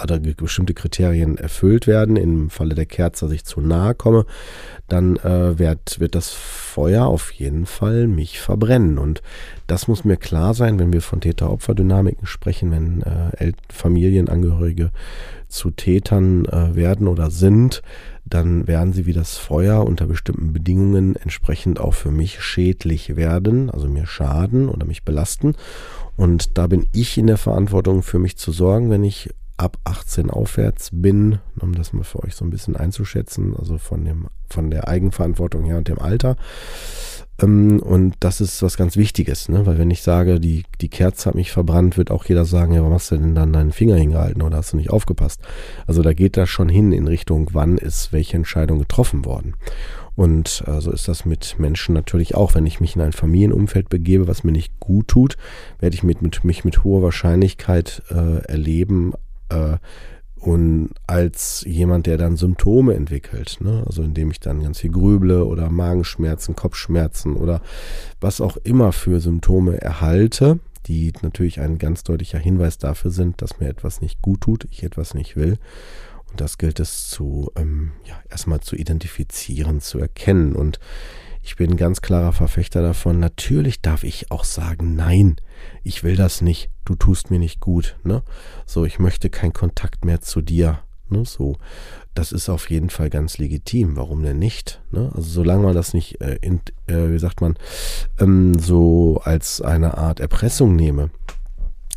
oder 0.02 0.18
bestimmte 0.18 0.74
Kriterien 0.74 1.36
erfüllt 1.36 1.86
werden. 1.86 2.16
Im 2.16 2.48
Falle 2.48 2.74
der 2.74 2.86
Kerze, 2.86 3.26
dass 3.26 3.34
ich 3.34 3.44
zu 3.44 3.60
nahe 3.60 3.94
komme, 3.94 4.24
dann 4.88 5.16
äh, 5.16 5.58
wird, 5.58 6.00
wird 6.00 6.14
das 6.14 6.30
Feuer 6.30 7.06
auf 7.06 7.32
jeden 7.32 7.66
Fall 7.66 8.06
mich 8.06 8.40
verbrennen. 8.40 8.61
Und 8.98 9.22
das 9.66 9.88
muss 9.88 10.04
mir 10.04 10.16
klar 10.16 10.54
sein, 10.54 10.78
wenn 10.78 10.92
wir 10.92 11.02
von 11.02 11.20
Täter-Opfer-Dynamiken 11.20 12.26
sprechen, 12.26 12.70
wenn 12.70 13.02
äh, 13.02 13.52
Familienangehörige 13.68 14.90
zu 15.48 15.70
Tätern 15.70 16.46
äh, 16.46 16.74
werden 16.74 17.08
oder 17.08 17.30
sind, 17.30 17.82
dann 18.24 18.66
werden 18.66 18.92
sie 18.92 19.06
wie 19.06 19.12
das 19.12 19.36
Feuer 19.36 19.84
unter 19.84 20.06
bestimmten 20.06 20.52
Bedingungen 20.52 21.16
entsprechend 21.16 21.80
auch 21.80 21.94
für 21.94 22.10
mich 22.10 22.42
schädlich 22.42 23.16
werden, 23.16 23.68
also 23.68 23.88
mir 23.88 24.06
schaden 24.06 24.68
oder 24.68 24.86
mich 24.86 25.04
belasten. 25.04 25.54
Und 26.16 26.56
da 26.58 26.66
bin 26.66 26.86
ich 26.92 27.18
in 27.18 27.26
der 27.26 27.38
Verantwortung, 27.38 28.02
für 28.02 28.18
mich 28.18 28.36
zu 28.36 28.52
sorgen, 28.52 28.90
wenn 28.90 29.04
ich 29.04 29.30
ab 29.56 29.78
18 29.84 30.30
aufwärts 30.30 30.90
bin, 30.92 31.38
um 31.60 31.74
das 31.74 31.92
mal 31.92 32.04
für 32.04 32.22
euch 32.22 32.34
so 32.34 32.44
ein 32.44 32.50
bisschen 32.50 32.76
einzuschätzen, 32.76 33.54
also 33.56 33.78
von, 33.78 34.04
dem, 34.04 34.26
von 34.48 34.70
der 34.70 34.88
Eigenverantwortung 34.88 35.64
her 35.64 35.78
und 35.78 35.88
dem 35.88 35.98
Alter. 35.98 36.36
Ähm, 37.40 37.80
und 37.80 38.14
das 38.20 38.40
ist 38.40 38.62
was 38.62 38.76
ganz 38.76 38.96
Wichtiges, 38.96 39.48
ne? 39.48 39.66
weil 39.66 39.78
wenn 39.78 39.90
ich 39.90 40.02
sage, 40.02 40.40
die, 40.40 40.64
die 40.80 40.88
Kerze 40.88 41.28
hat 41.28 41.34
mich 41.34 41.52
verbrannt, 41.52 41.96
wird 41.96 42.10
auch 42.10 42.24
jeder 42.24 42.44
sagen, 42.44 42.74
ja, 42.74 42.80
warum 42.80 42.94
hast 42.94 43.10
du 43.10 43.16
denn 43.16 43.34
dann 43.34 43.52
deinen 43.52 43.72
Finger 43.72 43.96
hingehalten 43.96 44.42
oder 44.42 44.58
hast 44.58 44.72
du 44.72 44.76
nicht 44.76 44.90
aufgepasst? 44.90 45.40
Also 45.86 46.02
da 46.02 46.12
geht 46.12 46.36
das 46.36 46.48
schon 46.48 46.68
hin 46.68 46.92
in 46.92 47.06
Richtung, 47.06 47.50
wann 47.52 47.78
ist 47.78 48.12
welche 48.12 48.36
Entscheidung 48.36 48.78
getroffen 48.78 49.24
worden. 49.24 49.54
Und 50.14 50.62
äh, 50.66 50.80
so 50.80 50.90
ist 50.92 51.08
das 51.08 51.24
mit 51.24 51.58
Menschen 51.58 51.94
natürlich 51.94 52.34
auch. 52.34 52.54
Wenn 52.54 52.66
ich 52.66 52.80
mich 52.80 52.96
in 52.96 53.02
ein 53.02 53.12
Familienumfeld 53.12 53.88
begebe, 53.88 54.28
was 54.28 54.44
mir 54.44 54.52
nicht 54.52 54.78
gut 54.78 55.08
tut, 55.08 55.36
werde 55.80 55.94
ich 55.94 56.02
mit, 56.02 56.20
mit, 56.20 56.44
mich 56.44 56.64
mit 56.64 56.84
hoher 56.84 57.02
Wahrscheinlichkeit 57.02 58.02
äh, 58.10 58.44
erleben, 58.44 59.14
äh, 59.48 59.78
und 60.42 60.90
als 61.06 61.64
jemand, 61.68 62.06
der 62.06 62.18
dann 62.18 62.36
Symptome 62.36 62.94
entwickelt, 62.94 63.58
ne? 63.60 63.84
also 63.86 64.02
indem 64.02 64.32
ich 64.32 64.40
dann 64.40 64.60
ganz 64.60 64.80
viel 64.80 64.90
grüble 64.90 65.44
oder 65.44 65.70
Magenschmerzen, 65.70 66.56
Kopfschmerzen 66.56 67.36
oder 67.36 67.62
was 68.20 68.40
auch 68.40 68.56
immer 68.64 68.90
für 68.90 69.20
Symptome 69.20 69.80
erhalte, 69.80 70.58
die 70.86 71.12
natürlich 71.22 71.60
ein 71.60 71.78
ganz 71.78 72.02
deutlicher 72.02 72.40
Hinweis 72.40 72.78
dafür 72.78 73.12
sind, 73.12 73.40
dass 73.40 73.60
mir 73.60 73.68
etwas 73.68 74.00
nicht 74.00 74.20
gut 74.20 74.40
tut, 74.40 74.66
ich 74.72 74.82
etwas 74.82 75.14
nicht 75.14 75.36
will. 75.36 75.58
Und 76.28 76.40
das 76.40 76.58
gilt 76.58 76.80
es 76.80 77.08
zu, 77.08 77.52
ähm, 77.54 77.92
ja, 78.04 78.20
erstmal 78.28 78.58
zu 78.58 78.74
identifizieren, 78.74 79.80
zu 79.80 80.00
erkennen. 80.00 80.56
Und 80.56 80.80
ich 81.42 81.56
bin 81.56 81.72
ein 81.72 81.76
ganz 81.76 82.00
klarer 82.00 82.32
Verfechter 82.32 82.82
davon. 82.82 83.18
Natürlich 83.18 83.80
darf 83.80 84.04
ich 84.04 84.30
auch 84.30 84.44
sagen, 84.44 84.94
nein, 84.94 85.36
ich 85.82 86.04
will 86.04 86.16
das 86.16 86.40
nicht. 86.40 86.70
Du 86.84 86.94
tust 86.94 87.30
mir 87.30 87.38
nicht 87.38 87.60
gut. 87.60 87.96
Ne? 88.04 88.22
So, 88.64 88.84
ich 88.84 88.98
möchte 88.98 89.28
keinen 89.28 89.52
Kontakt 89.52 90.04
mehr 90.04 90.20
zu 90.20 90.40
dir. 90.40 90.80
Ne? 91.08 91.24
So, 91.24 91.56
das 92.14 92.32
ist 92.32 92.48
auf 92.48 92.70
jeden 92.70 92.90
Fall 92.90 93.10
ganz 93.10 93.38
legitim. 93.38 93.96
Warum 93.96 94.22
denn 94.22 94.38
nicht? 94.38 94.80
Ne? 94.92 95.10
Also 95.14 95.28
solange 95.28 95.64
man 95.64 95.74
das 95.74 95.94
nicht, 95.94 96.20
äh, 96.20 96.38
in, 96.40 96.60
äh, 96.86 97.10
wie 97.10 97.18
sagt 97.18 97.40
man, 97.40 97.56
ähm, 98.20 98.54
so 98.54 99.20
als 99.24 99.60
eine 99.60 99.98
Art 99.98 100.20
Erpressung 100.20 100.76
nehme 100.76 101.10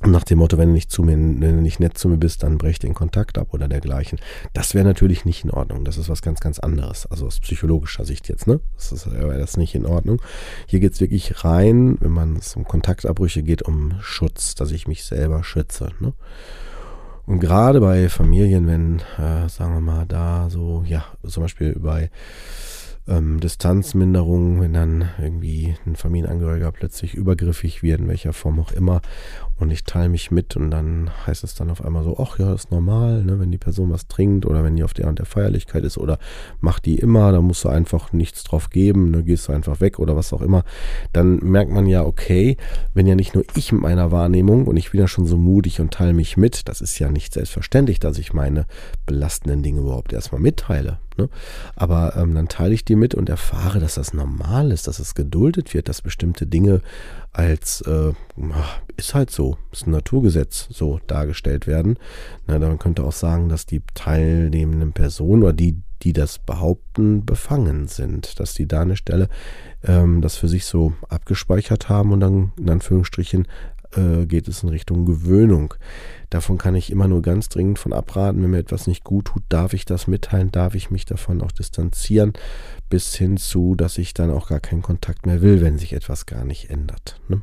nach 0.03 0.23
dem 0.23 0.39
Motto, 0.39 0.57
wenn 0.57 0.69
du 0.69 0.73
nicht 0.73 0.91
zu 0.91 1.03
mir, 1.03 1.13
wenn 1.13 1.39
du 1.39 1.61
nicht 1.61 1.79
nett 1.79 1.97
zu 1.97 2.09
mir 2.09 2.17
bist, 2.17 2.43
dann 2.43 2.57
brech 2.57 2.79
den 2.79 2.93
Kontakt 2.93 3.37
ab 3.37 3.53
oder 3.53 3.67
dergleichen. 3.67 4.19
Das 4.53 4.73
wäre 4.73 4.85
natürlich 4.85 5.25
nicht 5.25 5.43
in 5.43 5.51
Ordnung. 5.51 5.85
Das 5.85 5.97
ist 5.97 6.09
was 6.09 6.21
ganz, 6.21 6.41
ganz 6.41 6.59
anderes. 6.59 7.05
Also 7.05 7.25
aus 7.25 7.39
psychologischer 7.39 8.05
Sicht 8.05 8.27
jetzt, 8.27 8.45
ne? 8.45 8.59
Das 8.75 8.91
ist 8.91 9.11
wäre 9.11 9.37
das 9.37 9.57
nicht 9.57 9.73
in 9.73 9.85
Ordnung. 9.85 10.21
Hier 10.67 10.79
geht 10.79 10.93
es 10.93 11.01
wirklich 11.01 11.43
rein, 11.43 11.97
wenn 12.01 12.11
man 12.11 12.35
es 12.37 12.55
um 12.55 12.65
Kontaktabbrüche 12.65 13.41
geht, 13.41 13.61
um 13.61 13.93
Schutz, 14.01 14.55
dass 14.55 14.71
ich 14.71 14.87
mich 14.87 15.05
selber 15.05 15.43
schütze. 15.43 15.91
Ne? 15.99 16.13
Und 17.25 17.39
gerade 17.39 17.79
bei 17.79 18.09
Familien, 18.09 18.67
wenn, 18.67 18.99
äh, 19.17 19.49
sagen 19.49 19.73
wir 19.73 19.81
mal, 19.81 20.05
da 20.05 20.49
so, 20.49 20.83
ja, 20.87 21.05
zum 21.25 21.43
Beispiel 21.43 21.77
bei 21.79 22.11
ähm, 23.07 23.39
Distanzminderung, 23.39 24.61
wenn 24.61 24.73
dann 24.73 25.09
irgendwie 25.21 25.75
ein 25.85 25.95
Familienangehöriger 25.95 26.71
plötzlich 26.71 27.13
übergriffig 27.13 27.83
wird, 27.83 28.01
in 28.01 28.07
welcher 28.07 28.33
Form 28.33 28.59
auch 28.59 28.71
immer, 28.71 29.01
und 29.57 29.71
ich 29.71 29.85
teile 29.85 30.09
mich 30.09 30.31
mit 30.31 30.57
und 30.57 30.69
dann 30.69 31.09
heißt 31.25 31.43
es 31.43 31.55
dann 31.55 31.69
auf 31.69 31.83
einmal 31.83 32.03
so, 32.03 32.17
ach 32.19 32.39
ja, 32.39 32.53
ist 32.53 32.71
normal, 32.71 33.23
ne, 33.23 33.39
wenn 33.39 33.51
die 33.51 33.57
Person 33.57 33.89
was 33.89 34.07
trinkt 34.07 34.45
oder 34.45 34.63
wenn 34.63 34.75
die 34.75 34.83
auf 34.83 34.93
der 34.93 35.07
und 35.07 35.19
der 35.19 35.25
Feierlichkeit 35.25 35.83
ist 35.85 35.97
oder 35.97 36.17
macht 36.59 36.85
die 36.85 36.95
immer, 36.95 37.31
da 37.31 37.39
musst 37.39 37.63
du 37.63 37.69
einfach 37.69 38.11
nichts 38.11 38.43
drauf 38.43 38.69
geben, 38.69 39.11
ne, 39.11 39.23
gehst 39.23 39.47
du 39.47 39.53
einfach 39.53 39.79
weg 39.79 39.99
oder 39.99 40.15
was 40.15 40.33
auch 40.33 40.41
immer, 40.41 40.63
dann 41.13 41.37
merkt 41.37 41.71
man 41.71 41.87
ja, 41.87 42.03
okay, 42.03 42.57
wenn 42.93 43.07
ja 43.07 43.15
nicht 43.15 43.33
nur 43.33 43.45
ich 43.55 43.71
mit 43.71 43.81
meiner 43.81 44.11
Wahrnehmung 44.11 44.67
und 44.67 44.75
ich 44.75 44.91
bin 44.91 44.99
ja 44.99 45.07
schon 45.07 45.25
so 45.25 45.37
mutig 45.37 45.79
und 45.79 45.93
teile 45.93 46.13
mich 46.13 46.35
mit, 46.35 46.67
das 46.67 46.81
ist 46.81 46.99
ja 46.99 47.09
nicht 47.09 47.33
selbstverständlich, 47.33 47.99
dass 47.99 48.17
ich 48.17 48.33
meine 48.33 48.65
belastenden 49.05 49.63
Dinge 49.63 49.79
überhaupt 49.79 50.11
erstmal 50.11 50.41
mitteile. 50.41 50.99
Ne? 51.17 51.29
Aber 51.75 52.15
ähm, 52.15 52.35
dann 52.35 52.47
teile 52.47 52.73
ich 52.73 52.85
die 52.85 52.95
mit 52.95 53.15
und 53.15 53.29
erfahre, 53.29 53.79
dass 53.79 53.95
das 53.95 54.13
normal 54.13 54.71
ist, 54.71 54.87
dass 54.87 54.99
es 54.99 55.15
geduldet 55.15 55.73
wird, 55.73 55.89
dass 55.89 56.01
bestimmte 56.01 56.45
Dinge 56.45 56.81
als 57.31 57.81
äh, 57.81 58.13
ist 58.97 59.13
halt 59.13 59.29
so, 59.29 59.57
ist 59.71 59.87
ein 59.87 59.91
Naturgesetz 59.91 60.67
so 60.69 60.99
dargestellt 61.07 61.67
werden. 61.67 61.97
Na, 62.47 62.59
man 62.59 62.79
könnte 62.79 63.03
auch 63.03 63.11
sagen, 63.11 63.49
dass 63.49 63.65
die 63.65 63.81
teilnehmenden 63.93 64.93
Personen 64.93 65.43
oder 65.43 65.53
die, 65.53 65.77
die 66.01 66.13
das 66.13 66.39
behaupten, 66.39 67.25
befangen 67.25 67.87
sind, 67.87 68.39
dass 68.39 68.53
die 68.53 68.67
da 68.67 68.81
eine 68.81 68.95
Stelle 68.95 69.29
ähm, 69.83 70.21
das 70.21 70.37
für 70.37 70.47
sich 70.47 70.65
so 70.65 70.93
abgespeichert 71.09 71.89
haben 71.89 72.11
und 72.11 72.19
dann 72.19 72.51
in 72.57 72.69
Anführungsstrichen 72.69 73.47
äh, 73.97 74.25
geht 74.25 74.47
es 74.47 74.63
in 74.63 74.69
Richtung 74.69 75.05
Gewöhnung. 75.05 75.73
Davon 76.29 76.57
kann 76.57 76.75
ich 76.75 76.91
immer 76.91 77.07
nur 77.07 77.21
ganz 77.21 77.49
dringend 77.49 77.79
von 77.79 77.93
abraten. 77.93 78.41
Wenn 78.41 78.51
mir 78.51 78.59
etwas 78.59 78.87
nicht 78.87 79.03
gut 79.03 79.25
tut, 79.25 79.43
darf 79.49 79.73
ich 79.73 79.85
das 79.85 80.07
mitteilen, 80.07 80.51
darf 80.51 80.75
ich 80.75 80.91
mich 80.91 81.05
davon 81.05 81.41
auch 81.41 81.51
distanzieren, 81.51 82.33
bis 82.89 83.15
hin 83.15 83.37
zu, 83.37 83.75
dass 83.75 83.97
ich 83.97 84.13
dann 84.13 84.31
auch 84.31 84.49
gar 84.49 84.59
keinen 84.59 84.81
Kontakt 84.81 85.25
mehr 85.25 85.41
will, 85.41 85.61
wenn 85.61 85.77
sich 85.77 85.93
etwas 85.93 86.25
gar 86.25 86.45
nicht 86.45 86.69
ändert. 86.69 87.19
Ne? 87.27 87.41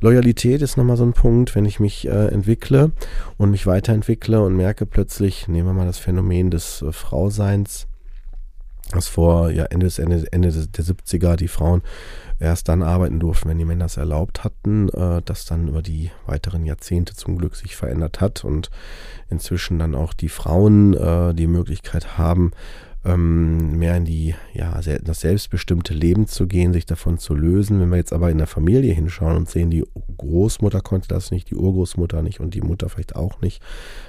Loyalität 0.00 0.62
ist 0.62 0.76
nochmal 0.76 0.96
so 0.96 1.04
ein 1.04 1.12
Punkt, 1.12 1.54
wenn 1.54 1.66
ich 1.66 1.78
mich 1.78 2.06
äh, 2.06 2.28
entwickle 2.28 2.92
und 3.36 3.50
mich 3.50 3.66
weiterentwickle 3.66 4.40
und 4.40 4.56
merke 4.56 4.86
plötzlich, 4.86 5.46
nehmen 5.46 5.68
wir 5.68 5.74
mal 5.74 5.86
das 5.86 5.98
Phänomen 5.98 6.50
des 6.50 6.80
äh, 6.80 6.92
Frauseins, 6.92 7.86
dass 8.92 9.08
vor 9.08 9.50
ja, 9.50 9.64
Ende, 9.66 9.86
des, 9.86 9.98
Ende, 9.98 10.24
Ende 10.32 10.50
der 10.50 10.84
70er 10.84 11.36
die 11.36 11.48
Frauen 11.48 11.82
erst 12.40 12.68
dann 12.68 12.82
arbeiten 12.82 13.20
durften, 13.20 13.50
wenn 13.50 13.58
die 13.58 13.64
Männer 13.64 13.84
es 13.84 13.96
erlaubt 13.96 14.42
hatten, 14.42 14.88
äh, 14.88 15.22
das 15.24 15.44
dann 15.44 15.68
über 15.68 15.82
die 15.82 16.10
weiteren 16.26 16.64
Jahrzehnte 16.64 17.14
zum 17.14 17.38
Glück 17.38 17.54
sich 17.54 17.76
verändert 17.76 18.20
hat 18.20 18.44
und 18.44 18.70
inzwischen 19.28 19.78
dann 19.78 19.94
auch 19.94 20.14
die 20.14 20.30
Frauen 20.30 20.94
äh, 20.94 21.34
die 21.34 21.46
Möglichkeit 21.46 22.18
haben, 22.18 22.52
ähm, 23.04 23.78
mehr 23.78 23.96
in 23.96 24.04
die, 24.04 24.34
ja, 24.52 24.78
das 25.02 25.20
selbstbestimmte 25.20 25.94
Leben 25.94 26.26
zu 26.26 26.46
gehen, 26.46 26.72
sich 26.74 26.84
davon 26.84 27.16
zu 27.16 27.34
lösen. 27.34 27.80
Wenn 27.80 27.88
wir 27.88 27.96
jetzt 27.96 28.12
aber 28.12 28.30
in 28.30 28.38
der 28.38 28.46
Familie 28.46 28.92
hinschauen 28.92 29.36
und 29.36 29.48
sehen, 29.48 29.70
die 29.70 29.84
Großmutter 30.18 30.82
konnte 30.82 31.08
das 31.08 31.30
nicht, 31.30 31.50
die 31.50 31.54
Urgroßmutter 31.54 32.20
nicht 32.20 32.40
und 32.40 32.54
die 32.54 32.60
Mutter 32.60 32.90
vielleicht 32.90 33.16
auch 33.16 33.40
nicht, 33.40 33.62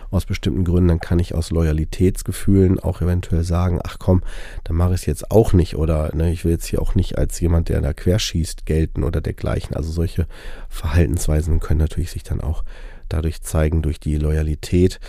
aus 0.09 0.25
bestimmten 0.25 0.65
Gründen, 0.65 0.89
dann 0.89 0.99
kann 0.99 1.19
ich 1.19 1.33
aus 1.33 1.51
Loyalitätsgefühlen 1.51 2.79
auch 2.79 3.01
eventuell 3.01 3.43
sagen, 3.43 3.79
ach 3.81 3.97
komm, 3.97 4.23
dann 4.65 4.75
mache 4.75 4.93
ich 4.93 5.01
es 5.01 5.05
jetzt 5.05 5.31
auch 5.31 5.53
nicht 5.53 5.77
oder 5.77 6.13
ne, 6.13 6.33
ich 6.33 6.43
will 6.43 6.51
jetzt 6.51 6.65
hier 6.65 6.81
auch 6.81 6.95
nicht 6.95 7.17
als 7.17 7.39
jemand, 7.39 7.69
der 7.69 7.79
da 7.79 7.93
querschießt, 7.93 8.65
gelten 8.65 9.05
oder 9.05 9.21
dergleichen. 9.21 9.73
Also 9.73 9.89
solche 9.89 10.27
Verhaltensweisen 10.67 11.61
können 11.61 11.79
natürlich 11.79 12.11
sich 12.11 12.23
dann 12.23 12.41
auch 12.41 12.65
dadurch 13.07 13.41
zeigen, 13.41 13.81
durch 13.81 14.01
die 14.01 14.17
Loyalität. 14.17 14.99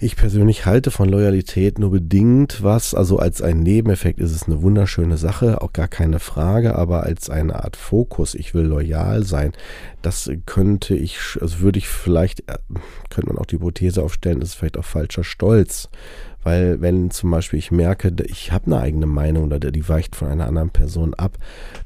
Ich 0.00 0.14
persönlich 0.14 0.64
halte 0.64 0.92
von 0.92 1.08
Loyalität 1.08 1.80
nur 1.80 1.90
bedingt 1.90 2.62
was. 2.62 2.94
Also 2.94 3.18
als 3.18 3.42
ein 3.42 3.64
Nebeneffekt 3.64 4.20
ist 4.20 4.30
es 4.30 4.44
eine 4.44 4.62
wunderschöne 4.62 5.16
Sache, 5.16 5.60
auch 5.60 5.72
gar 5.72 5.88
keine 5.88 6.20
Frage, 6.20 6.76
aber 6.76 7.02
als 7.02 7.28
eine 7.30 7.64
Art 7.64 7.74
Fokus, 7.74 8.36
ich 8.36 8.54
will 8.54 8.62
loyal 8.62 9.24
sein, 9.24 9.50
das 10.00 10.30
könnte 10.46 10.94
ich, 10.94 11.18
also 11.40 11.58
würde 11.58 11.80
ich 11.80 11.88
vielleicht, 11.88 12.48
äh, 12.48 12.58
könnte 13.10 13.30
man 13.30 13.38
auch 13.38 13.46
die 13.46 13.56
Hypothese 13.56 14.00
aufstellen, 14.04 14.40
ist 14.40 14.54
vielleicht 14.54 14.78
auch 14.78 14.84
falscher 14.84 15.24
Stolz. 15.24 15.88
Weil 16.44 16.80
wenn 16.80 17.10
zum 17.10 17.32
Beispiel 17.32 17.58
ich 17.58 17.72
merke, 17.72 18.14
ich 18.24 18.52
habe 18.52 18.66
eine 18.66 18.78
eigene 18.78 19.06
Meinung 19.06 19.46
oder 19.46 19.58
die 19.58 19.88
weicht 19.88 20.14
von 20.14 20.28
einer 20.28 20.46
anderen 20.46 20.70
Person 20.70 21.14
ab, 21.14 21.38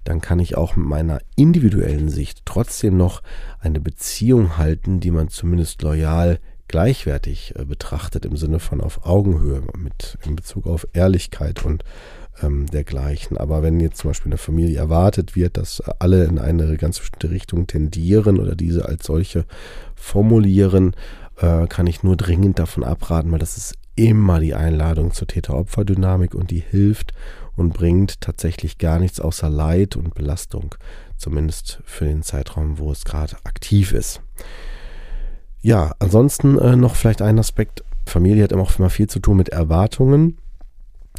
dann 0.05 0.21
kann 0.21 0.39
ich 0.39 0.59
auch 0.59 0.77
mit 0.77 0.87
meiner 0.87 1.21
individuellen 1.35 2.11
Sicht 2.11 2.43
trotzdem 2.45 2.99
noch 2.99 3.23
eine 3.59 3.81
Beziehung 3.81 4.59
halten, 4.59 5.01
die 5.01 5.11
man 5.11 5.31
zumindest 5.31 5.81
loyal 5.81 6.39
gleichwertig 6.73 7.55
äh, 7.57 7.65
betrachtet 7.65 8.27
im 8.27 8.37
Sinne 8.37 8.59
von 8.59 8.81
auf 8.81 9.07
Augenhöhe 9.07 9.63
mit 9.77 10.19
in 10.27 10.35
Bezug 10.35 10.67
auf 10.67 10.89
Ehrlichkeit 10.93 11.65
und 11.65 11.85
ähm, 12.43 12.67
dergleichen. 12.67 13.37
Aber 13.37 13.63
wenn 13.63 13.79
jetzt 13.79 13.99
zum 13.99 14.11
Beispiel 14.11 14.27
in 14.27 14.33
der 14.33 14.39
Familie 14.39 14.79
erwartet 14.79 15.37
wird, 15.37 15.57
dass 15.57 15.81
alle 16.01 16.25
in 16.25 16.41
eine 16.41 16.77
ganz 16.77 16.99
bestimmte 16.99 17.31
Richtung 17.31 17.69
tendieren 17.69 18.41
oder 18.41 18.57
diese 18.57 18.87
als 18.89 19.07
solche 19.07 19.45
formulieren, 19.95 20.97
äh, 21.37 21.69
kann 21.69 21.87
ich 21.87 22.03
nur 22.03 22.17
dringend 22.17 22.59
davon 22.59 22.83
abraten, 22.83 23.31
weil 23.31 23.39
das 23.39 23.57
ist 23.57 23.75
immer 23.95 24.41
die 24.41 24.55
Einladung 24.55 25.13
zur 25.13 25.29
Täter-Opfer-Dynamik 25.29 26.35
und 26.35 26.51
die 26.51 26.61
hilft 26.67 27.13
und 27.55 27.75
bringt 27.75 28.21
tatsächlich 28.23 28.79
gar 28.79 28.99
nichts 28.99 29.21
außer 29.21 29.51
Leid 29.51 29.97
und 29.97 30.15
Belastung, 30.15 30.75
zumindest 31.19 31.83
für 31.85 32.07
den 32.07 32.23
Zeitraum, 32.23 32.79
wo 32.79 32.91
es 32.91 33.05
gerade 33.05 33.37
aktiv 33.45 33.93
ist. 33.93 34.23
Ja, 35.63 35.93
ansonsten 36.01 36.59
äh, 36.59 36.77
noch 36.77 36.97
vielleicht 36.97 37.23
ein 37.23 37.39
Aspekt. 37.39 37.85
Familie 38.05 38.43
hat 38.43 38.53
immer 38.53 38.63
auch 38.63 38.79
immer 38.79 38.91
viel 38.91 39.09
zu 39.09 39.21
tun 39.21 39.37
mit 39.37 39.49
Erwartungen. 39.49 40.39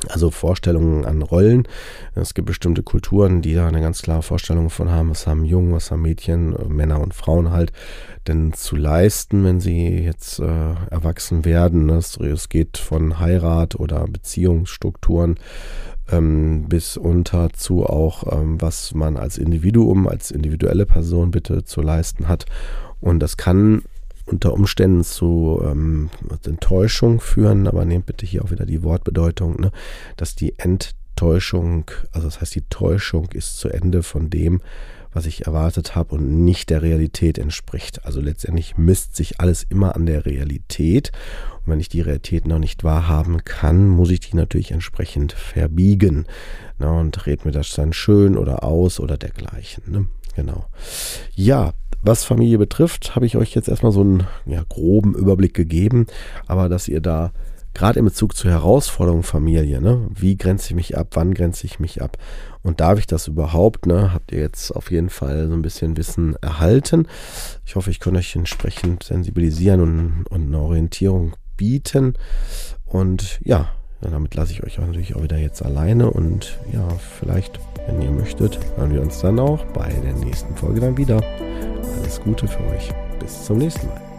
Also 0.10 0.32
Vorstellungen 0.32 1.06
an 1.06 1.22
Rollen. 1.22 1.68
Es 2.16 2.34
gibt 2.34 2.48
bestimmte 2.48 2.84
Kulturen, 2.84 3.42
die 3.42 3.54
da 3.54 3.68
eine 3.68 3.80
ganz 3.80 4.02
klare 4.02 4.24
Vorstellung 4.24 4.70
von 4.70 4.90
haben, 4.90 5.12
was 5.12 5.28
haben 5.28 5.46
Jungen, 5.46 5.72
was 5.72 5.92
haben 5.92 6.02
Mädchen, 6.02 6.54
äh, 6.56 6.66
Männer 6.66 7.00
und 7.00 7.14
Frauen 7.14 7.52
halt 7.52 7.72
denn 8.28 8.54
zu 8.54 8.76
leisten, 8.76 9.44
wenn 9.44 9.60
sie 9.60 10.00
jetzt 10.00 10.40
äh, 10.40 10.74
erwachsen 10.90 11.46
werden. 11.46 11.90
Es, 11.90 12.18
es 12.18 12.50
geht 12.50 12.78
von 12.78 13.20
Heirat 13.20 13.76
oder 13.76 14.06
Beziehungsstrukturen 14.08 15.36
ähm, 16.12 16.66
bis 16.68 16.98
unter 16.98 17.52
zu 17.54 17.86
auch, 17.86 18.32
ähm, 18.34 18.60
was 18.62 18.94
man 18.94 19.16
als 19.16 19.38
Individuum, 19.38 20.08
als 20.08 20.32
individuelle 20.32 20.86
Person 20.86 21.32
bitte 21.32 21.64
zu 21.64 21.82
leisten 21.82 22.28
hat. 22.28 22.46
Und 23.00 23.20
das 23.20 23.38
kann 23.38 23.84
unter 24.26 24.54
Umständen 24.54 25.04
zu 25.04 25.62
ähm, 25.64 26.10
Enttäuschung 26.46 27.20
führen, 27.20 27.68
aber 27.68 27.86
nehmt 27.86 28.06
bitte 28.06 28.26
hier 28.26 28.44
auch 28.44 28.52
wieder 28.52 28.66
die 28.66 28.84
Wortbedeutung, 28.84 29.60
ne, 29.60 29.72
dass 30.18 30.36
die 30.36 30.58
Enttäuschung, 30.58 31.92
also 32.12 32.28
das 32.28 32.42
heißt 32.42 32.56
die 32.56 32.66
Täuschung 32.70 33.30
ist 33.34 33.58
zu 33.58 33.70
Ende 33.70 34.04
von 34.04 34.30
dem, 34.30 34.62
was 35.14 35.26
ich 35.26 35.46
erwartet 35.46 35.96
habe 35.96 36.16
und 36.16 36.44
nicht 36.44 36.70
der 36.70 36.82
Realität 36.82 37.38
entspricht. 37.38 38.06
Also 38.06 38.20
letztendlich 38.20 38.78
misst 38.78 39.16
sich 39.16 39.40
alles 39.40 39.64
immer 39.64 39.96
an 39.96 40.06
der 40.06 40.26
Realität. 40.26 41.12
Und 41.66 41.72
wenn 41.72 41.80
ich 41.80 41.90
die 41.90 42.02
Realität 42.02 42.48
noch 42.48 42.60
nicht 42.60 42.84
wahrhaben 42.84 43.44
kann, 43.44 43.88
muss 43.88 44.10
ich 44.10 44.22
die 44.22 44.36
natürlich 44.36 44.72
entsprechend 44.72 45.34
verbiegen. 45.34 46.26
Na, 46.80 47.00
und 47.00 47.26
red 47.26 47.46
mir 47.46 47.52
das 47.52 47.72
dann 47.74 47.94
schön 47.94 48.38
oder 48.38 48.64
aus 48.64 49.00
oder 49.00 49.18
dergleichen. 49.18 49.84
Ne? 49.88 50.08
Genau. 50.36 50.66
Ja, 51.36 51.74
was 52.04 52.24
Familie 52.24 52.58
betrifft, 52.58 53.16
habe 53.16 53.26
ich 53.26 53.38
euch 53.38 53.56
jetzt 53.56 53.70
erstmal 53.70 53.92
so 53.92 54.02
einen 54.02 54.28
ja, 54.46 54.64
groben 54.68 55.16
Überblick 55.16 55.54
gegeben, 55.54 56.08
aber 56.48 56.70
dass 56.70 56.88
ihr 56.88 57.02
da 57.02 57.32
gerade 57.74 58.00
in 58.00 58.06
Bezug 58.06 58.36
zur 58.36 58.52
Herausforderung 58.52 59.24
Familie, 59.24 59.82
ne, 59.82 60.08
wie 60.14 60.38
grenze 60.38 60.70
ich 60.70 60.76
mich 60.76 60.98
ab, 60.98 61.08
wann 61.14 61.34
grenze 61.34 61.66
ich 61.66 61.80
mich 61.80 62.02
ab 62.02 62.18
und 62.62 62.82
darf 62.82 63.00
ich 63.00 63.08
das 63.08 63.28
überhaupt, 63.28 63.86
ne, 63.88 64.14
habt 64.14 64.32
ihr 64.32 64.40
jetzt 64.40 64.72
auf 64.72 64.92
jeden 64.92 65.10
Fall 65.10 65.48
so 65.48 65.54
ein 65.54 65.62
bisschen 65.62 65.98
Wissen 65.98 66.36
erhalten. 66.42 67.08
Ich 67.66 67.76
hoffe, 67.76 67.90
ich 67.90 68.00
kann 68.00 68.16
euch 68.16 68.36
entsprechend 68.36 69.04
sensibilisieren 69.04 69.82
und, 69.82 70.26
und 70.30 70.48
eine 70.48 70.60
Orientierung 70.60 71.34
bieten 71.58 72.14
und 72.86 73.40
ja, 73.44 73.70
damit 74.12 74.36
lasse 74.36 74.52
ich 74.52 74.64
euch 74.64 74.78
natürlich 74.78 75.16
auch 75.16 75.24
wieder 75.24 75.38
jetzt 75.38 75.64
alleine 75.64 76.10
und 76.10 76.58
ja, 76.72 76.88
vielleicht, 77.20 77.60
wenn 77.88 78.02
ihr 78.02 78.12
möchtet, 78.12 78.60
hören 78.76 78.94
wir 78.94 79.02
uns 79.02 79.20
dann 79.22 79.40
auch 79.40 79.64
bei 79.68 79.92
der 79.92 80.14
nächsten 80.14 80.56
Folge 80.56 80.80
dann 80.80 80.98
wieder. 80.98 81.22
Alles 82.00 82.22
Gute 82.22 82.48
für 82.48 82.64
euch. 82.68 82.90
Bis 83.20 83.46
zum 83.46 83.60
nächsten 83.60 83.88
Mal. 83.88 84.13